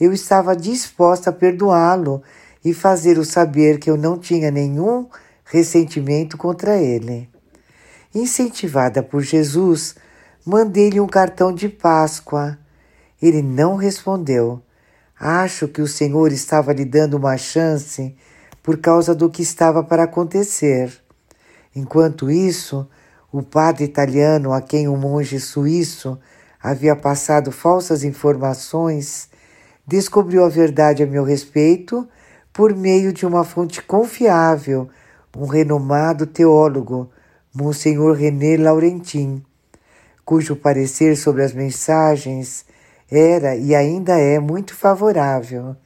eu 0.00 0.12
estava 0.12 0.56
disposta 0.56 1.30
a 1.30 1.32
perdoá-lo 1.32 2.20
e 2.64 2.74
fazê-lo 2.74 3.24
saber 3.24 3.78
que 3.78 3.88
eu 3.88 3.96
não 3.96 4.18
tinha 4.18 4.50
nenhum 4.50 5.06
ressentimento 5.44 6.36
contra 6.36 6.76
ele. 6.76 7.30
Incentivada 8.12 9.04
por 9.04 9.22
Jesus, 9.22 9.94
mandei-lhe 10.44 11.00
um 11.00 11.06
cartão 11.06 11.52
de 11.52 11.68
Páscoa. 11.68 12.58
Ele 13.22 13.40
não 13.40 13.76
respondeu. 13.76 14.60
Acho 15.18 15.68
que 15.68 15.80
o 15.80 15.86
Senhor 15.86 16.32
estava 16.32 16.72
lhe 16.72 16.84
dando 16.84 17.16
uma 17.16 17.36
chance 17.36 18.16
por 18.66 18.78
causa 18.78 19.14
do 19.14 19.30
que 19.30 19.42
estava 19.42 19.84
para 19.84 20.02
acontecer. 20.02 20.92
Enquanto 21.74 22.28
isso, 22.28 22.84
o 23.30 23.40
padre 23.40 23.84
italiano 23.84 24.52
a 24.52 24.60
quem 24.60 24.88
o 24.88 24.96
monge 24.96 25.38
suíço 25.38 26.18
havia 26.60 26.96
passado 26.96 27.52
falsas 27.52 28.02
informações 28.02 29.28
descobriu 29.86 30.44
a 30.44 30.48
verdade 30.48 31.04
a 31.04 31.06
meu 31.06 31.22
respeito 31.22 32.08
por 32.52 32.74
meio 32.74 33.12
de 33.12 33.24
uma 33.24 33.44
fonte 33.44 33.80
confiável, 33.80 34.88
um 35.36 35.46
renomado 35.46 36.26
teólogo, 36.26 37.08
Monsenhor 37.54 38.16
René 38.16 38.56
Laurentin, 38.56 39.44
cujo 40.24 40.56
parecer 40.56 41.16
sobre 41.16 41.44
as 41.44 41.52
mensagens 41.52 42.66
era 43.08 43.54
e 43.54 43.76
ainda 43.76 44.18
é 44.18 44.40
muito 44.40 44.74
favorável. 44.74 45.76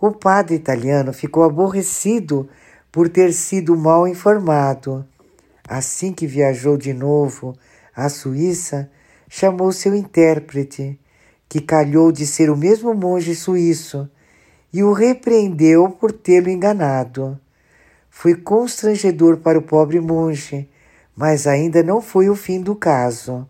O 0.00 0.10
padre 0.10 0.54
italiano 0.56 1.12
ficou 1.12 1.44
aborrecido 1.44 2.48
por 2.90 3.08
ter 3.08 3.32
sido 3.32 3.76
mal 3.76 4.06
informado. 4.06 5.04
Assim 5.66 6.12
que 6.12 6.26
viajou 6.26 6.76
de 6.76 6.92
novo 6.92 7.56
à 7.94 8.08
Suíça, 8.08 8.90
chamou 9.28 9.72
seu 9.72 9.94
intérprete 9.94 10.98
que 11.48 11.60
calhou 11.60 12.10
de 12.10 12.26
ser 12.26 12.50
o 12.50 12.56
mesmo 12.56 12.94
monge 12.94 13.34
suíço, 13.34 14.10
e 14.72 14.82
o 14.82 14.92
repreendeu 14.92 15.88
por 15.88 16.10
tê-lo 16.10 16.48
enganado. 16.48 17.38
Foi 18.10 18.34
constrangedor 18.34 19.36
para 19.36 19.58
o 19.58 19.62
pobre 19.62 20.00
monge, 20.00 20.68
mas 21.16 21.46
ainda 21.46 21.80
não 21.80 22.00
foi 22.00 22.28
o 22.28 22.34
fim 22.34 22.60
do 22.60 22.74
caso. 22.74 23.48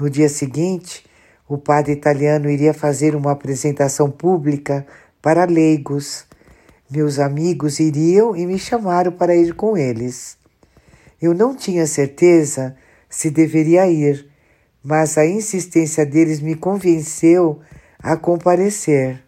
No 0.00 0.10
dia 0.10 0.28
seguinte, 0.28 1.04
o 1.48 1.56
padre 1.56 1.92
italiano 1.92 2.50
iria 2.50 2.74
fazer 2.74 3.14
uma 3.14 3.30
apresentação 3.30 4.10
pública 4.10 4.84
para 5.22 5.44
leigos. 5.44 6.26
Meus 6.90 7.20
amigos 7.20 7.78
iriam 7.78 8.36
e 8.36 8.44
me 8.44 8.58
chamaram 8.58 9.12
para 9.12 9.34
ir 9.34 9.54
com 9.54 9.76
eles. 9.76 10.36
Eu 11.20 11.32
não 11.32 11.54
tinha 11.54 11.86
certeza 11.86 12.76
se 13.08 13.30
deveria 13.30 13.86
ir, 13.86 14.28
mas 14.82 15.16
a 15.16 15.24
insistência 15.24 16.04
deles 16.04 16.40
me 16.40 16.56
convenceu 16.56 17.60
a 17.98 18.16
comparecer. 18.16 19.22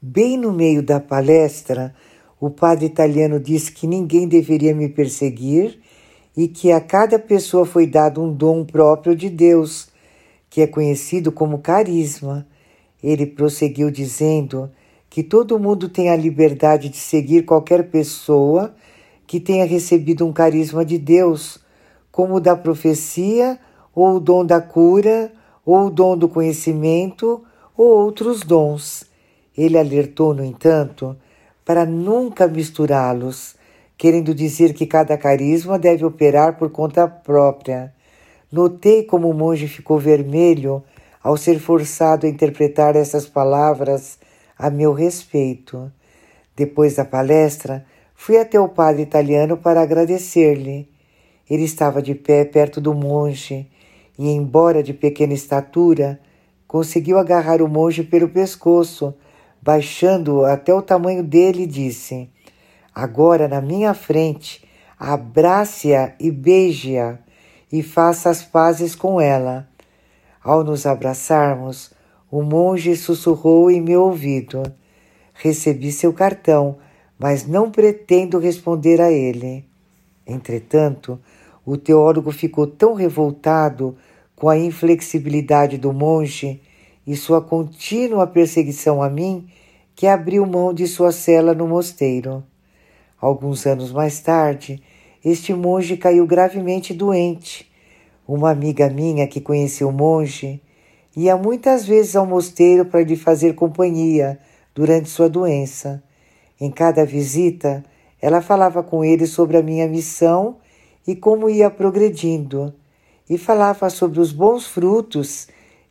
Bem 0.00 0.36
no 0.36 0.52
meio 0.52 0.82
da 0.82 1.00
palestra, 1.00 1.94
o 2.38 2.50
padre 2.50 2.86
italiano 2.86 3.40
disse 3.40 3.72
que 3.72 3.86
ninguém 3.86 4.28
deveria 4.28 4.74
me 4.74 4.88
perseguir 4.88 5.80
e 6.36 6.48
que 6.48 6.70
a 6.72 6.80
cada 6.80 7.18
pessoa 7.18 7.64
foi 7.64 7.86
dado 7.86 8.22
um 8.22 8.32
dom 8.32 8.64
próprio 8.64 9.16
de 9.16 9.30
Deus, 9.30 9.88
que 10.50 10.60
é 10.60 10.66
conhecido 10.66 11.32
como 11.32 11.58
carisma. 11.58 12.46
Ele 13.02 13.26
prosseguiu 13.26 13.90
dizendo 13.90 14.70
que 15.12 15.22
todo 15.22 15.58
mundo 15.58 15.90
tem 15.90 16.08
a 16.08 16.16
liberdade 16.16 16.88
de 16.88 16.96
seguir 16.96 17.42
qualquer 17.42 17.90
pessoa 17.90 18.74
que 19.26 19.38
tenha 19.38 19.66
recebido 19.66 20.26
um 20.26 20.32
carisma 20.32 20.86
de 20.86 20.96
Deus, 20.96 21.58
como 22.10 22.36
o 22.36 22.40
da 22.40 22.56
profecia 22.56 23.58
ou 23.94 24.16
o 24.16 24.18
dom 24.18 24.42
da 24.42 24.58
cura, 24.58 25.30
ou 25.66 25.88
o 25.88 25.90
dom 25.90 26.16
do 26.16 26.30
conhecimento, 26.30 27.44
ou 27.76 27.88
outros 27.88 28.40
dons. 28.40 29.04
Ele 29.54 29.76
alertou, 29.76 30.32
no 30.32 30.42
entanto, 30.42 31.14
para 31.62 31.84
nunca 31.84 32.48
misturá-los, 32.48 33.54
querendo 33.98 34.34
dizer 34.34 34.72
que 34.72 34.86
cada 34.86 35.18
carisma 35.18 35.78
deve 35.78 36.06
operar 36.06 36.56
por 36.56 36.70
conta 36.70 37.06
própria. 37.06 37.92
Notei 38.50 39.02
como 39.02 39.28
o 39.28 39.34
monge 39.34 39.68
ficou 39.68 39.98
vermelho 39.98 40.82
ao 41.22 41.36
ser 41.36 41.58
forçado 41.58 42.24
a 42.24 42.30
interpretar 42.30 42.96
essas 42.96 43.26
palavras 43.26 44.18
a 44.58 44.70
meu 44.70 44.92
respeito. 44.92 45.90
Depois 46.54 46.96
da 46.96 47.04
palestra, 47.04 47.84
fui 48.14 48.38
até 48.38 48.58
o 48.60 48.68
padre 48.68 49.02
italiano 49.02 49.56
para 49.56 49.82
agradecer-lhe. 49.82 50.88
Ele 51.48 51.64
estava 51.64 52.00
de 52.00 52.14
pé 52.14 52.44
perto 52.44 52.80
do 52.80 52.94
monge 52.94 53.68
e, 54.18 54.28
embora 54.28 54.82
de 54.82 54.92
pequena 54.92 55.32
estatura, 55.32 56.20
conseguiu 56.66 57.18
agarrar 57.18 57.60
o 57.60 57.68
monge 57.68 58.02
pelo 58.02 58.28
pescoço, 58.28 59.14
baixando-o 59.60 60.44
até 60.44 60.72
o 60.72 60.80
tamanho 60.80 61.22
dele, 61.22 61.64
e 61.64 61.66
disse: 61.66 62.30
Agora, 62.94 63.48
na 63.48 63.60
minha 63.60 63.94
frente, 63.94 64.64
abrace-a 64.98 66.14
e 66.20 66.30
beije-a 66.30 67.18
e 67.72 67.82
faça 67.82 68.30
as 68.30 68.42
pazes 68.42 68.94
com 68.94 69.20
ela. 69.20 69.66
Ao 70.42 70.62
nos 70.62 70.86
abraçarmos, 70.86 71.92
o 72.32 72.42
monge 72.42 72.96
sussurrou 72.96 73.70
em 73.70 73.78
meu 73.78 74.04
ouvido: 74.04 74.62
Recebi 75.34 75.92
seu 75.92 76.14
cartão, 76.14 76.78
mas 77.18 77.46
não 77.46 77.70
pretendo 77.70 78.38
responder 78.38 79.02
a 79.02 79.12
ele. 79.12 79.66
Entretanto, 80.26 81.20
o 81.62 81.76
teólogo 81.76 82.32
ficou 82.32 82.66
tão 82.66 82.94
revoltado 82.94 83.94
com 84.34 84.48
a 84.48 84.56
inflexibilidade 84.56 85.76
do 85.76 85.92
monge 85.92 86.58
e 87.06 87.14
sua 87.14 87.42
contínua 87.42 88.26
perseguição 88.26 89.02
a 89.02 89.10
mim 89.10 89.46
que 89.94 90.06
abriu 90.06 90.46
mão 90.46 90.72
de 90.72 90.86
sua 90.86 91.12
cela 91.12 91.52
no 91.52 91.68
mosteiro. 91.68 92.42
Alguns 93.20 93.66
anos 93.66 93.92
mais 93.92 94.20
tarde, 94.20 94.82
este 95.22 95.52
monge 95.52 95.98
caiu 95.98 96.26
gravemente 96.26 96.94
doente. 96.94 97.70
Uma 98.26 98.50
amiga 98.50 98.88
minha 98.88 99.28
que 99.28 99.40
conhecia 99.40 99.86
o 99.86 99.92
monge 99.92 100.62
ia 101.16 101.36
muitas 101.36 101.86
vezes 101.86 102.16
ao 102.16 102.26
mosteiro 102.26 102.86
para 102.86 103.02
lhe 103.02 103.16
fazer 103.16 103.54
companhia 103.54 104.38
durante 104.74 105.08
sua 105.08 105.28
doença. 105.28 106.02
Em 106.60 106.70
cada 106.70 107.04
visita, 107.04 107.84
ela 108.20 108.40
falava 108.40 108.82
com 108.82 109.04
ele 109.04 109.26
sobre 109.26 109.56
a 109.56 109.62
minha 109.62 109.88
missão 109.88 110.56
e 111.06 111.16
como 111.16 111.50
ia 111.50 111.68
progredindo, 111.68 112.72
e 113.28 113.36
falava 113.36 113.90
sobre 113.90 114.20
os 114.20 114.32
bons 114.32 114.66
frutos 114.66 115.48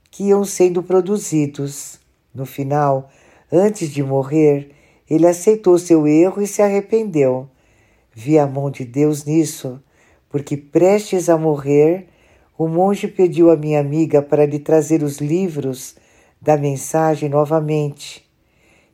que 0.10 0.26
iam 0.26 0.44
sendo 0.46 0.82
produzidos. 0.82 2.00
No 2.34 2.46
final, 2.46 3.10
antes 3.52 3.90
de 3.90 4.02
morrer, 4.02 4.72
ele 5.10 5.28
aceitou 5.28 5.78
seu 5.78 6.08
erro 6.08 6.42
e 6.42 6.48
se 6.48 6.62
arrependeu. 6.62 7.50
Vi 8.14 8.40
a 8.40 8.48
mão 8.48 8.72
de 8.72 8.86
Deus 8.86 9.26
nisso, 9.26 9.82
porque 10.30 10.56
prestes 10.56 11.30
a 11.30 11.38
morrer, 11.38 12.08
o 12.64 12.68
monge 12.68 13.08
pediu 13.08 13.50
à 13.50 13.56
minha 13.56 13.80
amiga 13.80 14.22
para 14.22 14.46
lhe 14.46 14.60
trazer 14.60 15.02
os 15.02 15.18
livros 15.18 15.96
da 16.40 16.56
mensagem 16.56 17.28
novamente. 17.28 18.24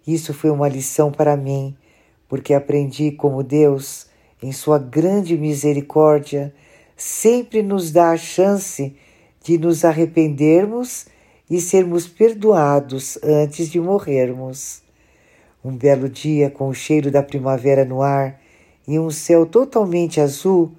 Isso 0.07 0.33
foi 0.33 0.49
uma 0.49 0.69
lição 0.69 1.11
para 1.11 1.35
mim, 1.35 1.75
porque 2.29 2.53
aprendi 2.53 3.11
como 3.11 3.43
Deus, 3.43 4.07
em 4.41 4.53
sua 4.53 4.79
grande 4.79 5.37
misericórdia, 5.37 6.53
sempre 6.95 7.61
nos 7.61 7.91
dá 7.91 8.11
a 8.11 8.17
chance 8.17 8.95
de 9.43 9.57
nos 9.57 9.83
arrependermos 9.83 11.07
e 11.49 11.59
sermos 11.59 12.07
perdoados 12.07 13.19
antes 13.21 13.69
de 13.69 13.81
morrermos. 13.81 14.81
Um 15.61 15.75
belo 15.75 16.07
dia, 16.07 16.49
com 16.49 16.69
o 16.69 16.73
cheiro 16.73 17.11
da 17.11 17.21
primavera 17.21 17.83
no 17.83 18.01
ar 18.01 18.39
e 18.87 18.97
um 18.97 19.09
céu 19.09 19.45
totalmente 19.45 20.21
azul, 20.21 20.71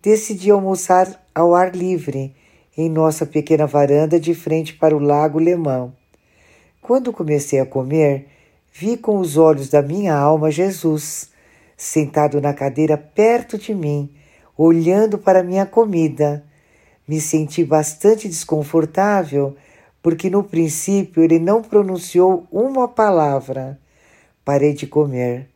decidi 0.00 0.48
almoçar 0.48 1.19
ao 1.34 1.54
ar 1.54 1.74
livre 1.74 2.34
em 2.76 2.88
nossa 2.88 3.26
pequena 3.26 3.66
varanda 3.66 4.18
de 4.18 4.34
frente 4.34 4.74
para 4.74 4.96
o 4.96 4.98
Lago 5.00 5.38
Lemão. 5.38 5.92
Quando 6.80 7.12
comecei 7.12 7.60
a 7.60 7.66
comer, 7.66 8.26
vi 8.72 8.96
com 8.96 9.18
os 9.18 9.36
olhos 9.36 9.68
da 9.68 9.82
minha 9.82 10.14
alma 10.14 10.50
Jesus, 10.50 11.30
sentado 11.76 12.40
na 12.40 12.54
cadeira 12.54 12.96
perto 12.96 13.58
de 13.58 13.74
mim, 13.74 14.10
olhando 14.56 15.18
para 15.18 15.42
minha 15.42 15.66
comida. 15.66 16.44
Me 17.06 17.20
senti 17.20 17.64
bastante 17.64 18.28
desconfortável 18.28 19.56
porque 20.02 20.30
no 20.30 20.42
princípio 20.42 21.22
ele 21.22 21.38
não 21.38 21.62
pronunciou 21.62 22.46
uma 22.50 22.88
palavra. 22.88 23.78
Parei 24.44 24.72
de 24.72 24.86
comer. 24.86 25.48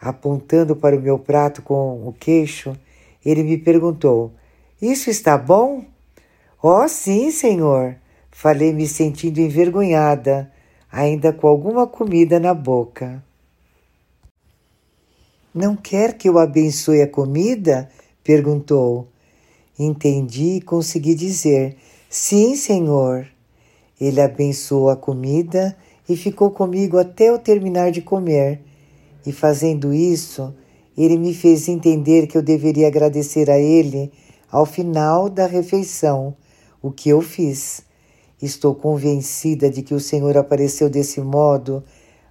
Apontando 0.00 0.74
para 0.76 0.96
o 0.96 1.00
meu 1.00 1.18
prato 1.18 1.60
com 1.62 2.06
o 2.06 2.14
queixo, 2.18 2.74
ele 3.24 3.42
me 3.42 3.58
perguntou: 3.58 4.32
Isso 4.80 5.10
está 5.10 5.36
bom? 5.36 5.84
Oh, 6.62 6.88
sim, 6.88 7.30
senhor. 7.30 7.96
Falei, 8.30 8.72
me 8.72 8.86
sentindo 8.86 9.38
envergonhada, 9.38 10.50
ainda 10.90 11.34
com 11.34 11.46
alguma 11.46 11.86
comida 11.86 12.40
na 12.40 12.54
boca. 12.54 13.22
Não 15.54 15.76
quer 15.76 16.16
que 16.16 16.28
eu 16.28 16.38
abençoe 16.38 17.02
a 17.02 17.06
comida? 17.06 17.90
perguntou. 18.24 19.08
Entendi 19.78 20.56
e 20.56 20.60
consegui 20.62 21.14
dizer: 21.14 21.76
Sim, 22.08 22.56
senhor. 22.56 23.26
Ele 24.00 24.20
abençoou 24.20 24.88
a 24.88 24.96
comida 24.96 25.76
e 26.08 26.16
ficou 26.16 26.50
comigo 26.50 26.96
até 26.96 27.28
eu 27.28 27.38
terminar 27.38 27.90
de 27.90 28.00
comer. 28.00 28.62
E 29.26 29.32
fazendo 29.32 29.92
isso, 29.92 30.54
ele 30.96 31.18
me 31.18 31.34
fez 31.34 31.68
entender 31.68 32.26
que 32.26 32.38
eu 32.38 32.42
deveria 32.42 32.86
agradecer 32.86 33.50
a 33.50 33.58
ele 33.58 34.10
ao 34.50 34.66
final 34.66 35.28
da 35.28 35.46
refeição, 35.46 36.34
o 36.82 36.90
que 36.90 37.08
eu 37.08 37.20
fiz. 37.20 37.82
Estou 38.40 38.74
convencida 38.74 39.70
de 39.70 39.82
que 39.82 39.94
o 39.94 40.00
Senhor 40.00 40.36
apareceu 40.36 40.88
desse 40.88 41.20
modo 41.20 41.84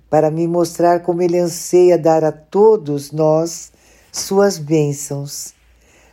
para 0.09 0.31
me 0.31 0.47
mostrar 0.47 1.01
como 1.01 1.21
ele 1.21 1.37
anseia 1.37 1.97
dar 1.97 2.23
a 2.23 2.31
todos 2.31 3.11
nós 3.11 3.71
suas 4.11 4.57
bênçãos. 4.57 5.53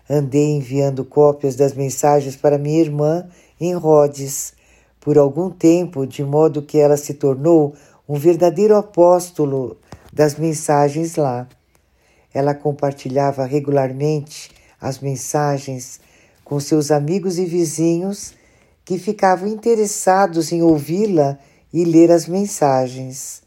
Andei 0.08 0.50
enviando 0.50 1.04
cópias 1.04 1.56
das 1.56 1.72
mensagens 1.72 2.36
para 2.36 2.58
minha 2.58 2.80
irmã 2.80 3.26
em 3.58 3.74
Rhodes 3.74 4.52
por 5.00 5.16
algum 5.16 5.50
tempo, 5.50 6.06
de 6.06 6.22
modo 6.22 6.62
que 6.62 6.78
ela 6.78 6.96
se 6.96 7.14
tornou 7.14 7.74
um 8.08 8.16
verdadeiro 8.16 8.76
apóstolo 8.76 9.78
das 10.12 10.36
mensagens 10.36 11.16
lá. 11.16 11.48
Ela 12.32 12.54
compartilhava 12.54 13.44
regularmente 13.44 14.50
as 14.80 14.98
mensagens 15.00 16.00
com 16.44 16.60
seus 16.60 16.90
amigos 16.90 17.38
e 17.38 17.44
vizinhos 17.44 18.34
que 18.84 18.98
ficavam 18.98 19.48
interessados 19.48 20.52
em 20.52 20.62
ouvi-la 20.62 21.38
e 21.72 21.84
ler 21.84 22.10
as 22.12 22.28
mensagens. 22.28 23.42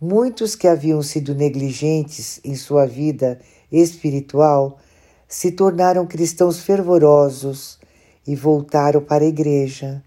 Muitos 0.00 0.54
que 0.54 0.68
haviam 0.68 1.02
sido 1.02 1.34
negligentes 1.34 2.40
em 2.44 2.54
sua 2.54 2.86
vida 2.86 3.40
espiritual 3.70 4.78
se 5.26 5.50
tornaram 5.50 6.06
cristãos 6.06 6.60
fervorosos 6.60 7.78
e 8.26 8.36
voltaram 8.36 9.00
para 9.00 9.24
a 9.24 9.28
igreja. 9.28 10.02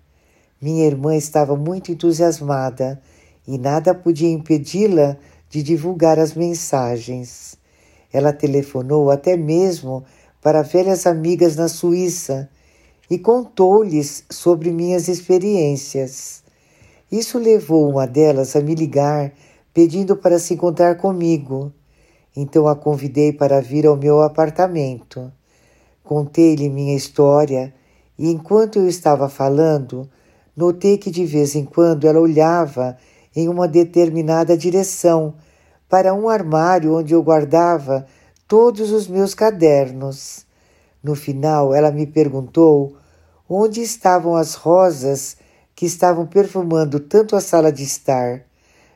Minha 0.61 0.85
irmã 0.85 1.15
estava 1.15 1.55
muito 1.57 1.91
entusiasmada 1.91 3.01
e 3.45 3.57
nada 3.57 3.93
podia 3.93 4.29
impedi-la 4.29 5.17
de 5.49 5.61
divulgar 5.61 6.17
as 6.17 6.33
mensagens. 6.33 7.57
Ela 8.13 8.31
telefonou 8.31 9.11
até 9.11 9.35
mesmo 9.35 10.05
para 10.41 10.63
velhas 10.63 11.05
amigas 11.05 11.55
na 11.55 11.67
Suíça 11.67 12.49
e 13.09 13.17
contou-lhes 13.19 14.23
sobre 14.29 14.71
minhas 14.71 15.07
experiências. 15.07 16.43
Isso 17.11 17.37
levou 17.37 17.89
uma 17.89 18.07
delas 18.07 18.55
a 18.55 18.61
me 18.61 18.73
ligar 18.73 19.31
pedindo 19.73 20.15
para 20.15 20.39
se 20.39 20.53
encontrar 20.53 20.95
comigo. 20.97 21.71
Então 22.35 22.67
a 22.67 22.75
convidei 22.75 23.31
para 23.31 23.61
vir 23.61 23.85
ao 23.85 23.95
meu 23.95 24.21
apartamento. 24.21 25.31
Contei-lhe 26.03 26.69
minha 26.69 26.95
história 26.95 27.73
e 28.17 28.29
enquanto 28.29 28.79
eu 28.79 28.87
estava 28.87 29.29
falando, 29.29 30.09
Notei 30.55 30.97
que 30.97 31.09
de 31.09 31.25
vez 31.25 31.55
em 31.55 31.63
quando 31.63 32.05
ela 32.05 32.19
olhava 32.19 32.97
em 33.35 33.47
uma 33.47 33.67
determinada 33.67 34.57
direção 34.57 35.33
para 35.87 36.13
um 36.13 36.27
armário 36.27 36.97
onde 36.97 37.13
eu 37.13 37.23
guardava 37.23 38.05
todos 38.51 38.91
os 38.91 39.07
meus 39.07 39.33
cadernos. 39.33 40.45
No 41.01 41.15
final, 41.15 41.73
ela 41.73 41.89
me 41.89 42.05
perguntou 42.05 42.97
onde 43.47 43.79
estavam 43.79 44.35
as 44.35 44.55
rosas 44.55 45.37
que 45.73 45.85
estavam 45.85 46.27
perfumando 46.27 46.99
tanto 46.99 47.37
a 47.37 47.39
sala 47.39 47.71
de 47.71 47.83
estar, 47.83 48.41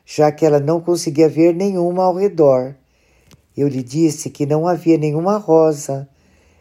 já 0.04 0.30
que 0.30 0.44
ela 0.44 0.60
não 0.60 0.78
conseguia 0.78 1.26
ver 1.26 1.54
nenhuma 1.54 2.04
ao 2.04 2.14
redor. 2.14 2.74
Eu 3.56 3.66
lhe 3.66 3.82
disse 3.82 4.28
que 4.28 4.44
não 4.44 4.68
havia 4.68 4.98
nenhuma 4.98 5.38
rosa. 5.38 6.06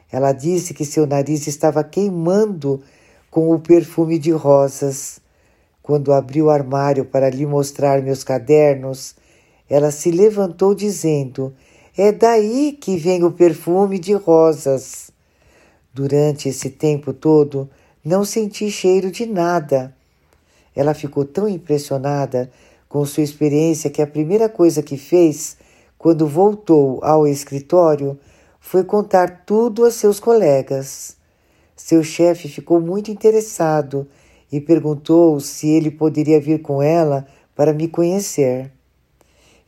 Ela 0.10 0.32
disse 0.32 0.74
que 0.74 0.86
seu 0.86 1.06
nariz 1.06 1.48
estava 1.48 1.84
queimando 1.84 2.82
com 3.30 3.52
o 3.52 3.60
perfume 3.60 4.18
de 4.18 4.32
rosas. 4.32 5.20
Quando 5.84 6.14
abri 6.14 6.42
o 6.42 6.50
armário 6.50 7.04
para 7.04 7.30
lhe 7.30 7.46
mostrar 7.46 8.02
meus 8.02 8.24
cadernos, 8.24 9.18
ela 9.70 9.92
se 9.92 10.10
levantou 10.12 10.74
dizendo: 10.74 11.54
É 11.98 12.12
daí 12.12 12.74
que 12.74 12.98
vem 12.98 13.24
o 13.24 13.32
perfume 13.32 14.00
de 14.00 14.14
rosas. 14.14 15.12
Durante 15.94 16.50
esse 16.50 16.70
tempo 16.70 17.14
todo, 17.14 17.70
não 18.04 18.26
senti 18.26 18.70
cheiro 18.70 19.10
de 19.10 19.26
nada. 19.26 19.96
Ela 20.76 20.94
ficou 20.94 21.24
tão 21.24 21.48
impressionada 21.48 22.52
com 22.90 23.06
sua 23.06 23.24
experiência 23.24 23.90
que 23.90 24.02
a 24.02 24.08
primeira 24.08 24.50
coisa 24.50 24.84
que 24.84 24.98
fez 24.98 25.58
quando 26.06 26.28
voltou 26.28 27.00
ao 27.04 27.26
escritório, 27.26 28.16
foi 28.60 28.84
contar 28.84 29.44
tudo 29.44 29.84
a 29.86 29.90
seus 29.90 30.20
colegas. 30.20 31.18
Seu 31.76 32.04
chefe 32.04 32.48
ficou 32.48 32.80
muito 32.80 33.10
interessado 33.10 34.08
e 34.52 34.62
perguntou 34.62 35.40
se 35.40 35.68
ele 35.68 35.90
poderia 35.90 36.40
vir 36.40 36.62
com 36.62 36.80
ela 36.80 37.26
para 37.56 37.74
me 37.74 37.88
conhecer. 37.88 38.72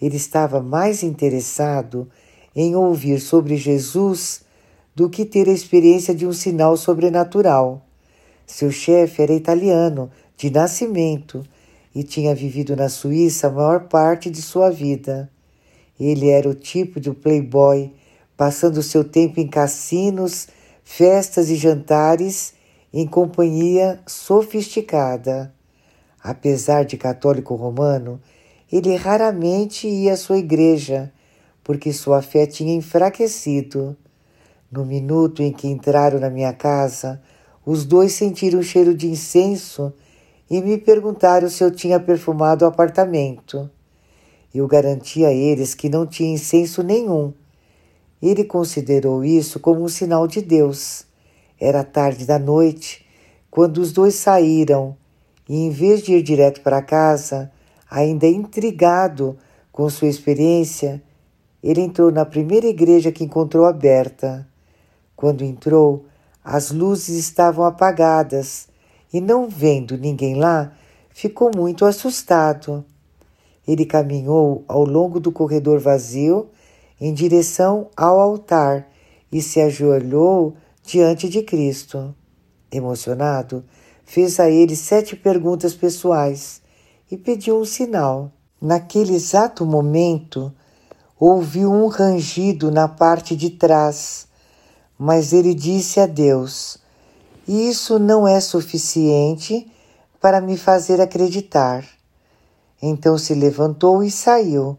Ele 0.01 0.17
estava 0.17 0.61
mais 0.61 1.03
interessado 1.03 2.07
em 2.55 2.75
ouvir 2.75 3.19
sobre 3.19 3.57
Jesus 3.57 4.41
do 4.95 5.09
que 5.09 5.25
ter 5.25 5.47
a 5.47 5.51
experiência 5.51 6.13
de 6.13 6.25
um 6.25 6.33
sinal 6.33 6.75
sobrenatural. 6.75 7.85
Seu 8.45 8.71
chefe 8.71 9.21
era 9.21 9.33
italiano, 9.33 10.09
de 10.35 10.49
nascimento, 10.49 11.45
e 11.93 12.03
tinha 12.03 12.33
vivido 12.33 12.75
na 12.75 12.89
Suíça 12.89 13.47
a 13.47 13.51
maior 13.51 13.87
parte 13.87 14.29
de 14.29 14.41
sua 14.41 14.69
vida. 14.69 15.29
Ele 15.99 16.29
era 16.29 16.47
o 16.47 16.53
tipo 16.53 16.99
de 16.99 17.11
playboy, 17.11 17.91
passando 18.35 18.83
seu 18.83 19.03
tempo 19.03 19.39
em 19.39 19.47
cassinos, 19.47 20.47
festas 20.83 21.49
e 21.49 21.55
jantares 21.55 22.53
em 22.93 23.05
companhia 23.05 23.99
sofisticada. 24.05 25.53
Apesar 26.23 26.85
de 26.85 26.97
católico 26.97 27.55
romano, 27.55 28.21
ele 28.71 28.95
raramente 28.95 29.87
ia 29.87 30.13
à 30.13 30.17
sua 30.17 30.37
igreja, 30.37 31.11
porque 31.63 31.93
sua 31.93 32.21
fé 32.21 32.45
tinha 32.45 32.73
enfraquecido. 32.73 33.95
No 34.71 34.85
minuto 34.85 35.41
em 35.41 35.51
que 35.51 35.67
entraram 35.67 36.19
na 36.19 36.29
minha 36.29 36.51
casa, 36.51 37.21
os 37.65 37.85
dois 37.85 38.13
sentiram 38.13 38.59
o 38.59 38.63
cheiro 38.63 38.93
de 38.93 39.07
incenso 39.07 39.93
e 40.49 40.61
me 40.61 40.77
perguntaram 40.77 41.49
se 41.49 41.63
eu 41.63 41.71
tinha 41.71 41.99
perfumado 41.99 42.65
o 42.65 42.67
apartamento. 42.67 43.69
Eu 44.53 44.67
garanti 44.67 45.25
a 45.25 45.31
eles 45.31 45.73
que 45.73 45.89
não 45.89 46.05
tinha 46.05 46.33
incenso 46.33 46.81
nenhum. 46.81 47.33
Ele 48.21 48.43
considerou 48.43 49.23
isso 49.23 49.59
como 49.59 49.83
um 49.83 49.87
sinal 49.87 50.27
de 50.27 50.41
Deus. 50.41 51.05
Era 51.59 51.83
tarde 51.83 52.25
da 52.25 52.39
noite, 52.39 53.05
quando 53.51 53.77
os 53.79 53.91
dois 53.91 54.15
saíram, 54.15 54.95
e 55.47 55.55
em 55.55 55.69
vez 55.69 56.01
de 56.01 56.13
ir 56.13 56.21
direto 56.21 56.61
para 56.61 56.81
casa, 56.81 57.51
ainda 57.89 58.27
intrigado 58.27 59.37
com 59.71 59.89
sua 59.89 60.07
experiência, 60.07 61.01
ele 61.61 61.81
entrou 61.81 62.11
na 62.11 62.25
primeira 62.25 62.67
igreja 62.67 63.11
que 63.11 63.23
encontrou 63.23 63.65
aberta. 63.65 64.47
Quando 65.15 65.43
entrou, 65.43 66.05
as 66.43 66.71
luzes 66.71 67.17
estavam 67.17 67.65
apagadas 67.65 68.67
e, 69.11 69.19
não 69.19 69.49
vendo 69.49 69.97
ninguém 69.97 70.35
lá, 70.35 70.71
ficou 71.09 71.51
muito 71.55 71.85
assustado. 71.85 72.85
Ele 73.67 73.85
caminhou 73.85 74.63
ao 74.67 74.85
longo 74.85 75.19
do 75.19 75.31
corredor 75.31 75.79
vazio 75.79 76.49
em 76.99 77.13
direção 77.13 77.89
ao 77.95 78.19
altar 78.19 78.87
e 79.31 79.41
se 79.41 79.59
ajoelhou 79.59 80.55
diante 80.83 81.27
de 81.27 81.43
Cristo. 81.43 82.15
Emocionado, 82.71 83.63
fez 84.05 84.39
a 84.39 84.49
ele 84.49 84.75
sete 84.75 85.15
perguntas 85.15 85.73
pessoais 85.73 86.61
e 87.09 87.17
pediu 87.17 87.59
um 87.59 87.65
sinal. 87.65 88.31
Naquele 88.61 89.15
exato 89.15 89.65
momento, 89.65 90.51
ouviu 91.19 91.71
um 91.71 91.87
rangido 91.87 92.71
na 92.71 92.87
parte 92.87 93.35
de 93.35 93.51
trás, 93.51 94.27
mas 94.97 95.33
ele 95.33 95.53
disse 95.53 95.99
a 95.99 96.05
Deus: 96.05 96.77
Isso 97.47 97.99
não 97.99 98.27
é 98.27 98.39
suficiente 98.39 99.71
para 100.19 100.41
me 100.41 100.57
fazer 100.57 100.99
acreditar. 100.99 101.85
Então 102.81 103.17
se 103.17 103.33
levantou 103.33 104.03
e 104.03 104.11
saiu. 104.11 104.77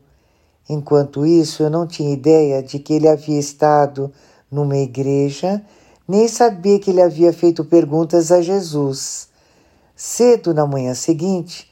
Enquanto 0.69 1.25
isso, 1.25 1.63
eu 1.63 1.71
não 1.71 1.87
tinha 1.87 2.13
ideia 2.13 2.63
de 2.63 2.79
que 2.79 2.93
ele 2.93 3.09
havia 3.09 3.39
estado 3.39 4.13
numa 4.51 4.77
igreja, 4.77 5.63
nem 6.07 6.29
sabia 6.29 6.79
que 6.79 6.91
ele 6.91 7.01
havia 7.01 7.33
feito 7.33 7.65
perguntas 7.65 8.31
a 8.31 8.43
Jesus. 8.43 9.29
Cedo 9.97 10.53
na 10.53 10.67
manhã 10.67 10.95
seguinte, 10.95 11.68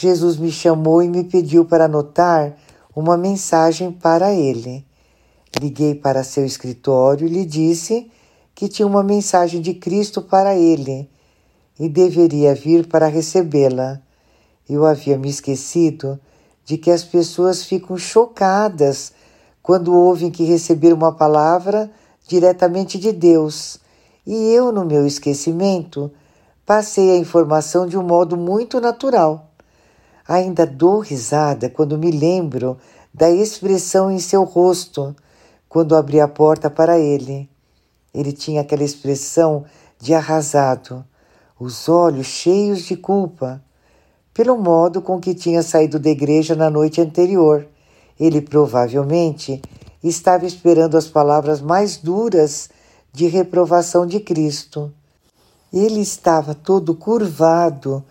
Jesus 0.00 0.38
me 0.38 0.50
chamou 0.50 1.02
e 1.02 1.08
me 1.10 1.24
pediu 1.24 1.62
para 1.62 1.84
anotar 1.84 2.56
uma 2.96 3.18
mensagem 3.18 3.92
para 3.92 4.32
ele. 4.32 4.82
Liguei 5.60 5.94
para 5.94 6.24
seu 6.24 6.42
escritório 6.42 7.26
e 7.26 7.30
lhe 7.30 7.44
disse 7.44 8.10
que 8.54 8.66
tinha 8.66 8.88
uma 8.88 9.02
mensagem 9.02 9.60
de 9.60 9.74
Cristo 9.74 10.22
para 10.22 10.56
ele 10.56 11.06
e 11.78 11.86
deveria 11.86 12.54
vir 12.54 12.88
para 12.88 13.08
recebê-la. 13.08 14.00
Eu 14.66 14.86
havia 14.86 15.18
me 15.18 15.28
esquecido 15.28 16.18
de 16.64 16.78
que 16.78 16.90
as 16.90 17.04
pessoas 17.04 17.62
ficam 17.62 17.98
chocadas 17.98 19.12
quando 19.62 19.94
ouvem 19.94 20.30
que 20.30 20.44
receberam 20.44 20.96
uma 20.96 21.12
palavra 21.12 21.90
diretamente 22.26 22.98
de 22.98 23.12
Deus, 23.12 23.78
e 24.26 24.50
eu, 24.50 24.72
no 24.72 24.82
meu 24.82 25.06
esquecimento, 25.06 26.10
passei 26.64 27.10
a 27.10 27.18
informação 27.18 27.86
de 27.86 27.98
um 27.98 28.02
modo 28.02 28.34
muito 28.34 28.80
natural. 28.80 29.49
Ainda 30.30 30.64
dou 30.64 31.00
risada 31.00 31.68
quando 31.68 31.98
me 31.98 32.08
lembro 32.08 32.78
da 33.12 33.28
expressão 33.28 34.08
em 34.12 34.20
seu 34.20 34.44
rosto 34.44 35.12
quando 35.68 35.96
abri 35.96 36.20
a 36.20 36.28
porta 36.28 36.70
para 36.70 36.96
ele. 37.00 37.50
Ele 38.14 38.30
tinha 38.30 38.60
aquela 38.60 38.84
expressão 38.84 39.64
de 39.98 40.14
arrasado, 40.14 41.04
os 41.58 41.88
olhos 41.88 42.28
cheios 42.28 42.82
de 42.82 42.96
culpa, 42.96 43.60
pelo 44.32 44.56
modo 44.56 45.02
com 45.02 45.18
que 45.18 45.34
tinha 45.34 45.64
saído 45.64 45.98
da 45.98 46.10
igreja 46.10 46.54
na 46.54 46.70
noite 46.70 47.00
anterior. 47.00 47.66
Ele 48.16 48.40
provavelmente 48.40 49.60
estava 50.00 50.46
esperando 50.46 50.96
as 50.96 51.08
palavras 51.08 51.60
mais 51.60 51.96
duras 51.96 52.70
de 53.12 53.26
reprovação 53.26 54.06
de 54.06 54.20
Cristo. 54.20 54.92
Ele 55.72 55.98
estava 56.00 56.54
todo 56.54 56.94
curvado 56.94 58.04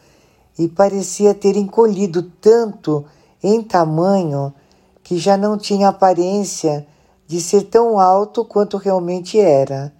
e 0.59 0.67
parecia 0.67 1.33
ter 1.33 1.55
encolhido 1.55 2.21
tanto 2.21 3.05
em 3.41 3.63
tamanho 3.63 4.53
que 5.01 5.17
já 5.17 5.37
não 5.37 5.57
tinha 5.57 5.87
aparência 5.87 6.85
de 7.25 7.39
ser 7.39 7.63
tão 7.63 7.97
alto 7.97 8.43
quanto 8.43 8.75
realmente 8.75 9.39
era. 9.39 9.93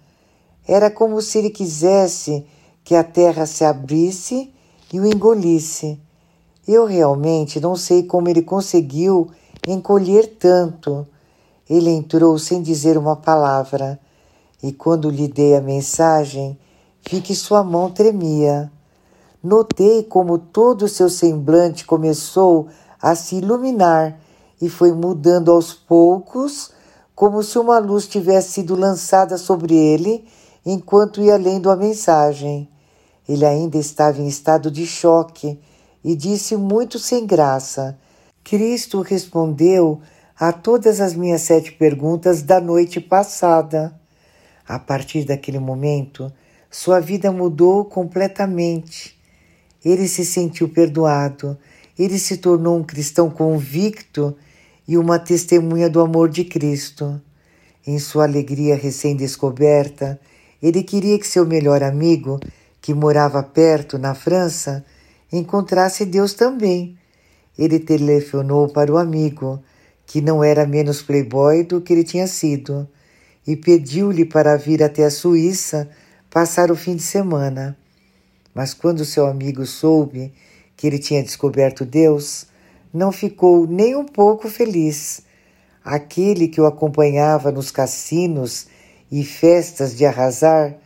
Era 0.68 0.90
como 0.90 1.22
se 1.22 1.38
ele 1.38 1.48
quisesse 1.48 2.44
que 2.84 2.94
a 2.94 3.02
terra 3.02 3.46
se 3.46 3.64
abrisse 3.64 4.52
e 4.92 5.00
o 5.00 5.06
engolisse. 5.06 5.98
Eu 6.68 6.84
realmente 6.84 7.58
não 7.58 7.74
sei 7.74 8.02
como 8.02 8.28
ele 8.28 8.42
conseguiu 8.42 9.30
encolher 9.66 10.36
tanto. 10.38 11.08
Ele 11.68 11.88
entrou 11.88 12.38
sem 12.38 12.60
dizer 12.60 12.98
uma 12.98 13.16
palavra, 13.16 13.98
e 14.62 14.72
quando 14.72 15.08
lhe 15.08 15.26
dei 15.26 15.56
a 15.56 15.60
mensagem, 15.60 16.58
vi 17.10 17.22
que 17.22 17.34
sua 17.34 17.64
mão 17.64 17.90
tremia. 17.90 18.70
Notei 19.42 20.02
como 20.02 20.38
todo 20.38 20.82
o 20.82 20.88
seu 20.88 21.08
semblante 21.08 21.86
começou 21.86 22.68
a 23.00 23.14
se 23.14 23.36
iluminar 23.36 24.20
e 24.60 24.68
foi 24.68 24.92
mudando 24.92 25.50
aos 25.50 25.72
poucos, 25.72 26.70
como 27.14 27.42
se 27.42 27.58
uma 27.58 27.78
luz 27.78 28.06
tivesse 28.06 28.52
sido 28.52 28.76
lançada 28.76 29.38
sobre 29.38 29.74
ele 29.74 30.26
enquanto 30.64 31.22
ia 31.22 31.38
lendo 31.38 31.70
a 31.70 31.76
mensagem. 31.76 32.68
Ele 33.26 33.46
ainda 33.46 33.78
estava 33.78 34.20
em 34.20 34.28
estado 34.28 34.70
de 34.70 34.86
choque 34.86 35.58
e 36.04 36.14
disse 36.14 36.54
muito 36.54 36.98
sem 36.98 37.26
graça: 37.26 37.98
Cristo 38.44 39.00
respondeu 39.00 40.00
a 40.38 40.52
todas 40.52 41.00
as 41.00 41.14
minhas 41.14 41.42
sete 41.42 41.72
perguntas 41.72 42.42
da 42.42 42.60
noite 42.60 43.00
passada. 43.00 43.98
A 44.68 44.78
partir 44.78 45.24
daquele 45.24 45.58
momento, 45.58 46.30
sua 46.70 47.00
vida 47.00 47.32
mudou 47.32 47.86
completamente. 47.86 49.19
Ele 49.84 50.06
se 50.06 50.24
sentiu 50.24 50.68
perdoado, 50.68 51.56
ele 51.98 52.18
se 52.18 52.36
tornou 52.36 52.78
um 52.78 52.84
cristão 52.84 53.30
convicto 53.30 54.36
e 54.86 54.98
uma 54.98 55.18
testemunha 55.18 55.88
do 55.88 56.00
amor 56.00 56.28
de 56.28 56.44
Cristo. 56.44 57.20
Em 57.86 57.98
sua 57.98 58.24
alegria 58.24 58.76
recém-descoberta, 58.76 60.20
ele 60.62 60.82
queria 60.82 61.18
que 61.18 61.26
seu 61.26 61.46
melhor 61.46 61.82
amigo, 61.82 62.38
que 62.80 62.92
morava 62.92 63.42
perto 63.42 63.98
na 63.98 64.14
França, 64.14 64.84
encontrasse 65.32 66.04
Deus 66.04 66.34
também. 66.34 66.98
Ele 67.58 67.78
telefonou 67.78 68.68
para 68.68 68.92
o 68.92 68.98
amigo, 68.98 69.62
que 70.06 70.20
não 70.20 70.42
era 70.42 70.66
menos 70.66 71.02
playboy 71.02 71.62
do 71.62 71.80
que 71.80 71.92
ele 71.92 72.04
tinha 72.04 72.26
sido, 72.26 72.88
e 73.46 73.56
pediu-lhe 73.56 74.24
para 74.24 74.56
vir 74.56 74.82
até 74.82 75.04
a 75.04 75.10
Suíça 75.10 75.88
passar 76.28 76.70
o 76.70 76.76
fim 76.76 76.96
de 76.96 77.02
semana. 77.02 77.76
Mas 78.54 78.74
quando 78.74 79.04
seu 79.04 79.26
amigo 79.26 79.64
soube 79.66 80.32
que 80.76 80.86
ele 80.86 80.98
tinha 80.98 81.22
descoberto 81.22 81.84
Deus, 81.84 82.46
não 82.92 83.12
ficou 83.12 83.66
nem 83.66 83.94
um 83.94 84.04
pouco 84.04 84.48
feliz. 84.48 85.22
Aquele 85.84 86.48
que 86.48 86.60
o 86.60 86.66
acompanhava 86.66 87.50
nos 87.52 87.70
cassinos 87.70 88.66
e 89.10 89.24
festas 89.24 89.96
de 89.96 90.04
arrasar 90.04 90.76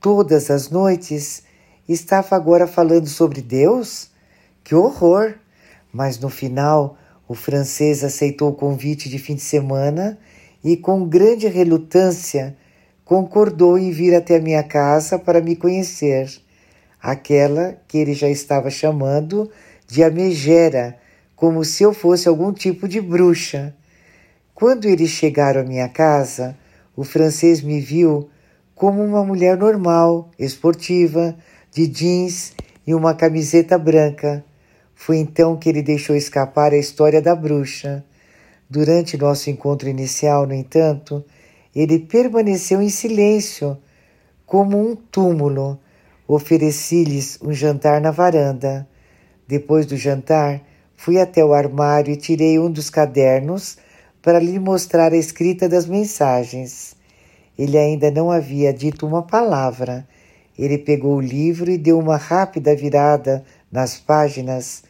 todas 0.00 0.50
as 0.50 0.68
noites 0.70 1.42
estava 1.88 2.36
agora 2.36 2.66
falando 2.66 3.06
sobre 3.06 3.40
Deus? 3.40 4.10
Que 4.62 4.74
horror! 4.74 5.34
Mas 5.92 6.18
no 6.18 6.28
final, 6.28 6.98
O 7.26 7.34
francês 7.34 8.04
aceitou 8.04 8.50
o 8.50 8.54
convite 8.54 9.08
de 9.08 9.18
fim 9.18 9.34
de 9.34 9.40
semana 9.40 10.18
e, 10.62 10.76
com 10.76 11.08
grande 11.08 11.48
relutância, 11.48 12.56
concordou 13.04 13.78
em 13.78 13.90
vir 13.90 14.14
até 14.14 14.36
a 14.36 14.40
minha 14.40 14.62
casa 14.62 15.18
para 15.18 15.40
me 15.40 15.56
conhecer, 15.56 16.30
aquela 17.04 17.76
que 17.86 17.98
ele 17.98 18.14
já 18.14 18.30
estava 18.30 18.70
chamando 18.70 19.50
de 19.86 20.02
a 20.02 20.10
megera, 20.10 20.96
como 21.36 21.62
se 21.62 21.82
eu 21.82 21.92
fosse 21.92 22.26
algum 22.26 22.50
tipo 22.50 22.88
de 22.88 22.98
bruxa. 22.98 23.74
Quando 24.54 24.86
eles 24.86 25.10
chegaram 25.10 25.60
à 25.60 25.64
minha 25.64 25.86
casa, 25.86 26.56
o 26.96 27.04
francês 27.04 27.60
me 27.60 27.78
viu 27.78 28.30
como 28.74 29.04
uma 29.04 29.22
mulher 29.22 29.54
normal, 29.54 30.30
esportiva, 30.38 31.36
de 31.70 31.86
jeans 31.86 32.54
e 32.86 32.94
uma 32.94 33.12
camiseta 33.14 33.76
branca. 33.76 34.42
Foi 34.94 35.18
então 35.18 35.58
que 35.58 35.68
ele 35.68 35.82
deixou 35.82 36.16
escapar 36.16 36.72
a 36.72 36.78
história 36.78 37.20
da 37.20 37.36
bruxa. 37.36 38.02
Durante 38.70 39.18
nosso 39.18 39.50
encontro 39.50 39.90
inicial, 39.90 40.46
no 40.46 40.54
entanto, 40.54 41.22
ele 41.76 41.98
permaneceu 41.98 42.80
em 42.80 42.88
silêncio, 42.88 43.76
como 44.46 44.80
um 44.80 44.96
túmulo. 44.96 45.78
Ofereci-lhes 46.26 47.38
um 47.42 47.52
jantar 47.52 48.00
na 48.00 48.10
varanda. 48.10 48.88
Depois 49.46 49.84
do 49.84 49.96
jantar, 49.96 50.62
fui 50.96 51.20
até 51.20 51.44
o 51.44 51.52
armário 51.52 52.12
e 52.12 52.16
tirei 52.16 52.58
um 52.58 52.70
dos 52.70 52.88
cadernos 52.88 53.76
para 54.22 54.38
lhe 54.38 54.58
mostrar 54.58 55.12
a 55.12 55.16
escrita 55.18 55.68
das 55.68 55.84
mensagens. 55.86 56.96
Ele 57.58 57.76
ainda 57.76 58.10
não 58.10 58.30
havia 58.30 58.72
dito 58.72 59.06
uma 59.06 59.22
palavra. 59.22 60.08
Ele 60.58 60.78
pegou 60.78 61.16
o 61.16 61.20
livro 61.20 61.70
e 61.70 61.76
deu 61.76 61.98
uma 61.98 62.16
rápida 62.16 62.74
virada 62.74 63.44
nas 63.70 63.98
páginas 63.98 64.82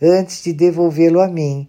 antes 0.00 0.42
de 0.42 0.52
devolvê-lo 0.52 1.20
a 1.20 1.28
mim, 1.28 1.66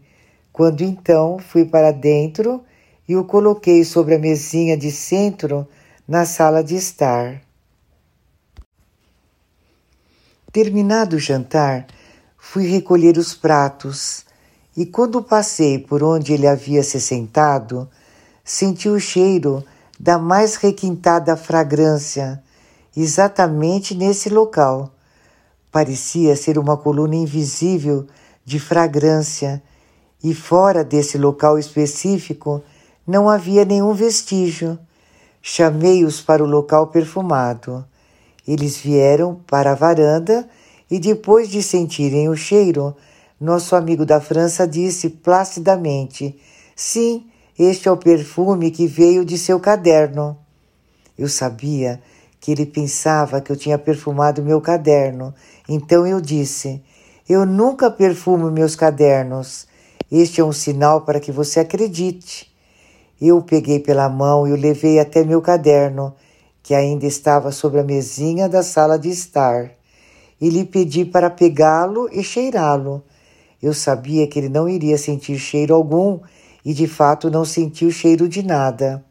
quando 0.51 0.81
então 0.81 1.37
fui 1.39 1.63
para 1.63 1.91
dentro 1.91 2.61
e 3.07 3.15
o 3.15 3.23
coloquei 3.23 3.85
sobre 3.85 4.15
a 4.15 4.19
mesinha 4.19 4.75
de 4.75 4.91
centro 4.91 5.67
na 6.07 6.25
sala 6.25 6.63
de 6.63 6.75
estar. 6.75 7.41
Terminado 10.53 11.15
o 11.15 11.19
jantar, 11.19 11.87
fui 12.37 12.67
recolher 12.67 13.17
os 13.17 13.33
pratos 13.33 14.23
e, 14.77 14.85
quando 14.85 15.19
passei 15.19 15.79
por 15.79 16.03
onde 16.03 16.31
ele 16.31 16.45
havia 16.45 16.83
se 16.83 17.01
sentado, 17.01 17.89
senti 18.45 18.87
o 18.87 18.99
cheiro 18.99 19.63
da 19.99 20.19
mais 20.19 20.55
requintada 20.57 21.35
fragrância, 21.35 22.43
exatamente 22.95 23.95
nesse 23.95 24.29
local. 24.29 24.93
Parecia 25.71 26.35
ser 26.35 26.59
uma 26.59 26.77
coluna 26.77 27.15
invisível 27.15 28.05
de 28.45 28.59
fragrância, 28.59 29.59
e 30.23 30.35
fora 30.35 30.83
desse 30.83 31.17
local 31.17 31.57
específico 31.57 32.61
não 33.07 33.27
havia 33.27 33.65
nenhum 33.65 33.91
vestígio. 33.91 34.77
Chamei-os 35.41 36.21
para 36.21 36.43
o 36.43 36.47
local 36.47 36.87
perfumado. 36.87 37.83
Eles 38.47 38.77
vieram 38.77 39.39
para 39.47 39.71
a 39.71 39.75
varanda 39.75 40.47
e, 40.89 40.99
depois 40.99 41.49
de 41.49 41.63
sentirem 41.63 42.29
o 42.29 42.35
cheiro, 42.35 42.95
nosso 43.39 43.75
amigo 43.75 44.05
da 44.05 44.21
França 44.21 44.67
disse 44.67 45.09
placidamente: 45.09 46.39
Sim, 46.75 47.25
este 47.57 47.87
é 47.87 47.91
o 47.91 47.97
perfume 47.97 48.71
que 48.71 48.87
veio 48.87 49.23
de 49.23 49.37
seu 49.37 49.59
caderno. 49.59 50.37
Eu 51.17 51.27
sabia 51.27 52.01
que 52.39 52.51
ele 52.51 52.65
pensava 52.65 53.39
que 53.39 53.51
eu 53.51 53.55
tinha 53.55 53.77
perfumado 53.77 54.43
meu 54.43 54.59
caderno, 54.59 55.33
então 55.67 56.05
eu 56.05 56.19
disse: 56.19 56.83
Eu 57.27 57.45
nunca 57.45 57.89
perfumo 57.89 58.51
meus 58.51 58.75
cadernos. 58.75 59.67
Este 60.11 60.41
é 60.41 60.43
um 60.43 60.51
sinal 60.51 61.01
para 61.01 61.19
que 61.19 61.31
você 61.31 61.59
acredite. 61.59 62.51
Eu 63.21 63.37
o 63.37 63.43
peguei 63.43 63.79
pela 63.79 64.09
mão 64.09 64.47
e 64.47 64.51
o 64.51 64.55
levei 64.55 64.99
até 64.99 65.23
meu 65.23 65.41
caderno, 65.41 66.13
que 66.63 66.73
ainda 66.73 67.05
estava 67.05 67.51
sobre 67.51 67.81
a 67.81 67.83
mesinha 67.83 68.47
da 68.47 68.63
sala 68.63 68.97
de 68.97 69.09
estar, 69.09 69.69
e 70.39 70.49
lhe 70.49 70.63
pedi 70.63 71.03
para 71.03 71.29
pegá-lo 71.29 72.09
e 72.11 72.23
cheirá-lo. 72.23 73.03
Eu 73.61 73.73
sabia 73.73 74.25
que 74.27 74.39
ele 74.39 74.49
não 74.49 74.67
iria 74.67 74.97
sentir 74.97 75.37
cheiro 75.37 75.75
algum 75.75 76.19
e 76.65 76.73
de 76.73 76.87
fato 76.87 77.29
não 77.29 77.45
sentiu 77.45 77.91
cheiro 77.91 78.27
de 78.27 78.41
nada. 78.41 79.03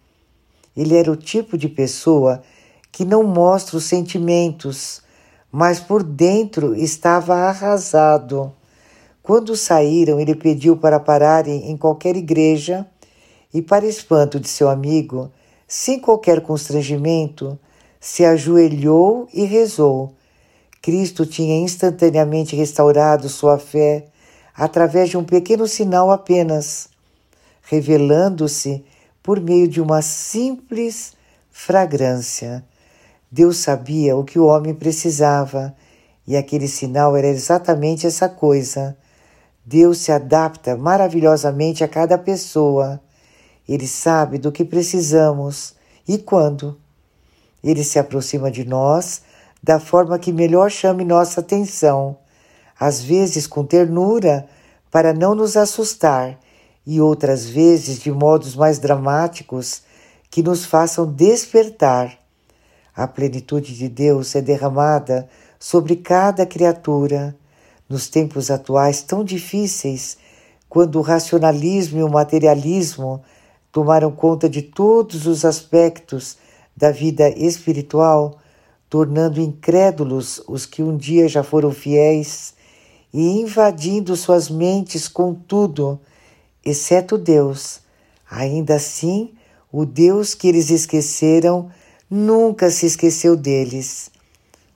Ele 0.77 0.97
era 0.97 1.11
o 1.11 1.17
tipo 1.17 1.57
de 1.57 1.69
pessoa 1.69 2.43
que 2.91 3.05
não 3.05 3.23
mostra 3.23 3.77
os 3.77 3.85
sentimentos, 3.85 5.03
mas 5.51 5.79
por 5.79 6.03
dentro 6.03 6.75
estava 6.75 7.35
arrasado. 7.35 8.53
Quando 9.23 9.57
saíram, 9.57 10.19
ele 10.19 10.35
pediu 10.35 10.77
para 10.77 10.99
pararem 10.99 11.71
em 11.71 11.77
qualquer 11.77 12.17
igreja 12.17 12.87
e, 13.53 13.63
para 13.63 13.87
espanto 13.87 14.41
de 14.41 14.49
seu 14.49 14.69
amigo, 14.69 15.31
sem 15.75 15.99
qualquer 15.99 16.43
constrangimento, 16.43 17.59
se 17.99 18.27
ajoelhou 18.27 19.27
e 19.33 19.47
rezou. 19.47 20.13
Cristo 20.83 21.25
tinha 21.25 21.57
instantaneamente 21.57 22.55
restaurado 22.55 23.27
sua 23.31 23.59
fé 23.59 24.05
através 24.55 25.09
de 25.09 25.17
um 25.17 25.25
pequeno 25.25 25.67
sinal 25.67 26.11
apenas 26.11 26.91
revelando-se 27.63 28.85
por 29.23 29.41
meio 29.41 29.67
de 29.67 29.81
uma 29.81 30.03
simples 30.03 31.15
fragrância. 31.51 32.63
Deus 33.31 33.57
sabia 33.57 34.15
o 34.15 34.25
que 34.25 34.39
o 34.39 34.45
homem 34.45 34.75
precisava 34.75 35.75
e 36.27 36.37
aquele 36.37 36.69
sinal 36.69 37.17
era 37.17 37.29
exatamente 37.29 38.07
essa 38.07 38.29
coisa. 38.29 38.95
Deus 39.65 40.01
se 40.01 40.13
adapta 40.13 40.77
maravilhosamente 40.77 41.83
a 41.83 41.89
cada 41.89 42.19
pessoa. 42.19 43.01
Ele 43.69 43.87
sabe 43.87 44.39
do 44.39 44.51
que 44.51 44.65
precisamos 44.65 45.75
e 46.07 46.19
quando. 46.19 46.79
Ele 47.63 47.85
se 47.85 47.99
aproxima 47.99 48.51
de 48.51 48.65
nós 48.65 49.23
da 49.63 49.79
forma 49.79 50.19
que 50.19 50.33
melhor 50.33 50.71
chame 50.71 51.05
nossa 51.05 51.41
atenção, 51.41 52.17
às 52.79 53.01
vezes 53.01 53.47
com 53.47 53.65
ternura, 53.65 54.49
para 54.91 55.13
não 55.13 55.35
nos 55.35 55.57
assustar 55.57 56.39
e 56.85 57.01
outras 57.01 57.47
vezes 57.49 58.01
de 58.01 58.11
modos 58.11 58.57
mais 58.57 58.79
dramáticos 58.79 59.83
que 60.29 60.43
nos 60.43 60.65
façam 60.65 61.07
despertar. 61.07 62.19
A 62.95 63.07
plenitude 63.07 63.77
de 63.77 63.89
Deus 63.89 64.35
é 64.35 64.43
derramada 64.43 65.29
sobre 65.59 65.97
cada 65.97 66.45
criatura. 66.45 67.37
Nos 67.89 68.09
tempos 68.09 68.51
atuais 68.51 69.03
tão 69.03 69.23
difíceis, 69.23 70.17
quando 70.69 70.99
o 70.99 71.03
racionalismo 71.03 72.01
e 72.01 72.03
o 72.03 72.09
materialismo 72.09 73.23
tomaram 73.73 74.13
conta 74.13 74.49
de 74.49 74.61
todos 74.61 75.27
os 75.27 75.45
aspectos 75.45 76.37
da 76.77 76.91
vida 76.91 77.31
espiritual, 77.31 78.39
tornando 78.89 79.41
incrédulos 79.41 80.43
os 80.47 80.67
que 80.67 80.83
um 80.83 80.97
dia 80.97 81.27
já 81.27 81.43
foram 81.43 81.73
fiéis 81.73 82.53
e 83.13 83.41
invadindo 83.41 84.15
suas 84.15 84.51
mentes 84.51 85.09
com 85.09 85.35
tudo 85.35 85.99
exceto 86.65 87.17
Deus. 87.17 87.81
Ainda 88.31 88.75
assim, 88.75 89.33
o 89.71 89.87
Deus 89.87 90.35
que 90.35 90.49
eles 90.49 90.71
esqueceram 90.71 91.71
nunca 92.11 92.71
se 92.71 92.85
esqueceu 92.85 93.35
deles. 93.35 94.11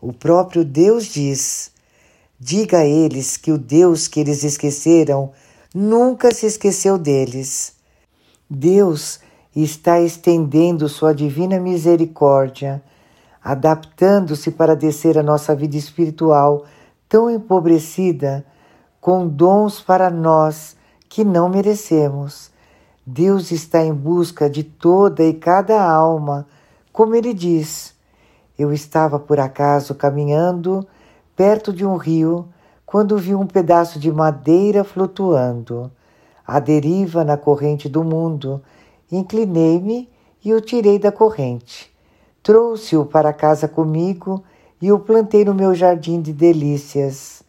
O 0.01 0.13
próprio 0.13 0.65
Deus 0.65 1.05
diz: 1.05 1.71
Diga 2.41 2.79
a 2.79 2.87
eles 2.87 3.37
que 3.37 3.53
o 3.53 3.59
Deus 3.59 4.09
que 4.09 4.21
eles 4.21 4.43
esqueceram 4.43 5.33
nunca 5.75 6.33
se 6.33 6.47
esqueceu 6.47 6.97
deles. 6.97 7.76
Deus 8.49 9.21
está 9.55 10.01
estendendo 10.01 10.89
sua 10.89 11.15
divina 11.15 11.59
misericórdia, 11.59 12.83
adaptando-se 13.43 14.51
para 14.51 14.77
descer 14.77 15.19
a 15.19 15.23
nossa 15.23 15.55
vida 15.55 15.77
espiritual 15.77 16.65
tão 17.09 17.31
empobrecida, 17.31 18.45
com 19.01 19.27
dons 19.27 19.81
para 19.81 20.11
nós 20.11 20.77
que 21.09 21.25
não 21.25 21.49
merecemos. 21.49 22.51
Deus 23.05 23.51
está 23.53 23.85
em 23.85 23.95
busca 23.95 24.51
de 24.51 24.65
toda 24.65 25.23
e 25.23 25.33
cada 25.33 25.81
alma, 25.81 26.47
como 26.93 27.15
ele 27.15 27.33
diz. 27.33 27.95
Eu 28.59 28.73
estava 28.73 29.19
por 29.19 29.39
acaso 29.39 29.95
caminhando 29.95 30.87
perto 31.37 31.73
de 31.73 31.85
um 31.85 31.97
rio 31.97 32.49
quando 32.85 33.19
vi 33.19 33.35
um 33.35 33.47
pedaço 33.47 33.99
de 33.99 34.11
madeira 34.11 34.83
flutuando, 34.83 35.91
à 36.47 36.61
deriva 36.61 37.25
na 37.25 37.37
corrente 37.37 37.89
do 37.89 38.05
mundo. 38.05 38.63
Inclinei-me 39.11 40.09
e 40.45 40.55
o 40.55 40.61
tirei 40.61 40.99
da 40.99 41.11
corrente. 41.11 41.91
Trouxe-o 42.43 43.05
para 43.05 43.33
casa 43.33 43.67
comigo 43.67 44.45
e 44.81 44.93
o 44.93 44.99
plantei 44.99 45.45
no 45.45 45.55
meu 45.55 45.75
jardim 45.75 46.21
de 46.21 46.33
delícias. 46.33 47.43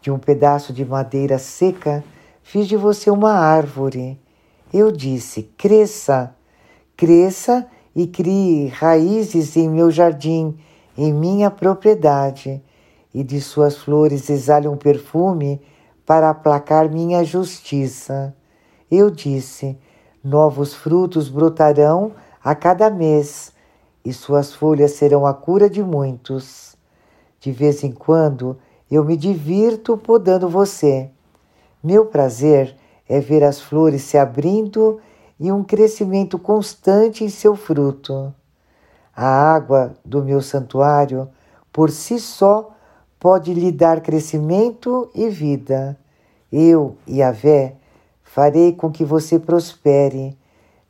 De 0.00 0.10
um 0.10 0.18
pedaço 0.18 0.72
de 0.72 0.84
madeira 0.84 1.38
seca, 1.38 2.04
fiz 2.42 2.68
de 2.68 2.76
você 2.76 3.10
uma 3.10 3.32
árvore. 3.32 4.20
Eu 4.72 4.92
disse: 4.92 5.44
cresça, 5.56 6.34
cresça 6.96 7.66
e 7.96 8.06
crie 8.06 8.66
raízes 8.68 9.56
em 9.56 9.68
meu 9.68 9.90
jardim, 9.90 10.54
em 10.98 11.12
minha 11.12 11.50
propriedade, 11.50 12.62
e 13.14 13.22
de 13.22 13.40
suas 13.40 13.78
flores 13.78 14.28
exale 14.28 14.68
um 14.68 14.76
perfume 14.76 15.60
para 16.06 16.30
aplacar 16.30 16.90
minha 16.90 17.24
justiça. 17.24 18.34
Eu 18.90 19.10
disse: 19.10 19.78
novos 20.22 20.74
frutos 20.74 21.28
brotarão 21.28 22.12
a 22.42 22.54
cada 22.54 22.90
mês, 22.90 23.52
e 24.04 24.12
suas 24.12 24.54
folhas 24.54 24.92
serão 24.92 25.26
a 25.26 25.32
cura 25.32 25.68
de 25.68 25.82
muitos. 25.82 26.76
De 27.40 27.50
vez 27.52 27.82
em 27.82 27.92
quando 27.92 28.58
eu 28.90 29.04
me 29.04 29.16
divirto 29.16 29.96
podando 29.96 30.48
você. 30.48 31.10
Meu 31.82 32.06
prazer 32.06 32.76
é 33.08 33.20
ver 33.20 33.42
as 33.42 33.60
flores 33.60 34.02
se 34.02 34.16
abrindo 34.16 35.00
e 35.38 35.50
um 35.50 35.64
crescimento 35.64 36.38
constante 36.38 37.24
em 37.24 37.28
seu 37.28 37.56
fruto. 37.56 38.32
A 39.14 39.26
água 39.26 39.94
do 40.04 40.22
meu 40.22 40.40
santuário, 40.40 41.28
por 41.72 41.90
si 41.90 42.18
só, 42.18 42.74
pode 43.24 43.54
lhe 43.54 43.72
dar 43.72 44.02
crescimento 44.02 45.10
e 45.14 45.30
vida. 45.30 45.98
Eu, 46.52 46.94
Yahvé, 47.08 47.74
farei 48.22 48.74
com 48.74 48.92
que 48.92 49.02
você 49.02 49.38
prospere. 49.38 50.36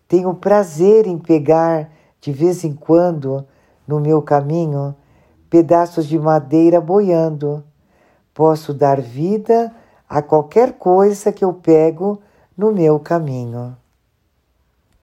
Tenho 0.08 0.34
prazer 0.34 1.06
em 1.06 1.16
pegar, 1.16 1.88
de 2.20 2.32
vez 2.32 2.64
em 2.64 2.72
quando, 2.72 3.46
no 3.86 4.00
meu 4.00 4.20
caminho, 4.20 4.96
pedaços 5.48 6.08
de 6.08 6.18
madeira 6.18 6.80
boiando. 6.80 7.62
Posso 8.34 8.74
dar 8.74 9.00
vida 9.00 9.72
a 10.08 10.20
qualquer 10.20 10.72
coisa 10.72 11.30
que 11.30 11.44
eu 11.44 11.54
pego 11.54 12.20
no 12.58 12.72
meu 12.72 12.98
caminho. 12.98 13.76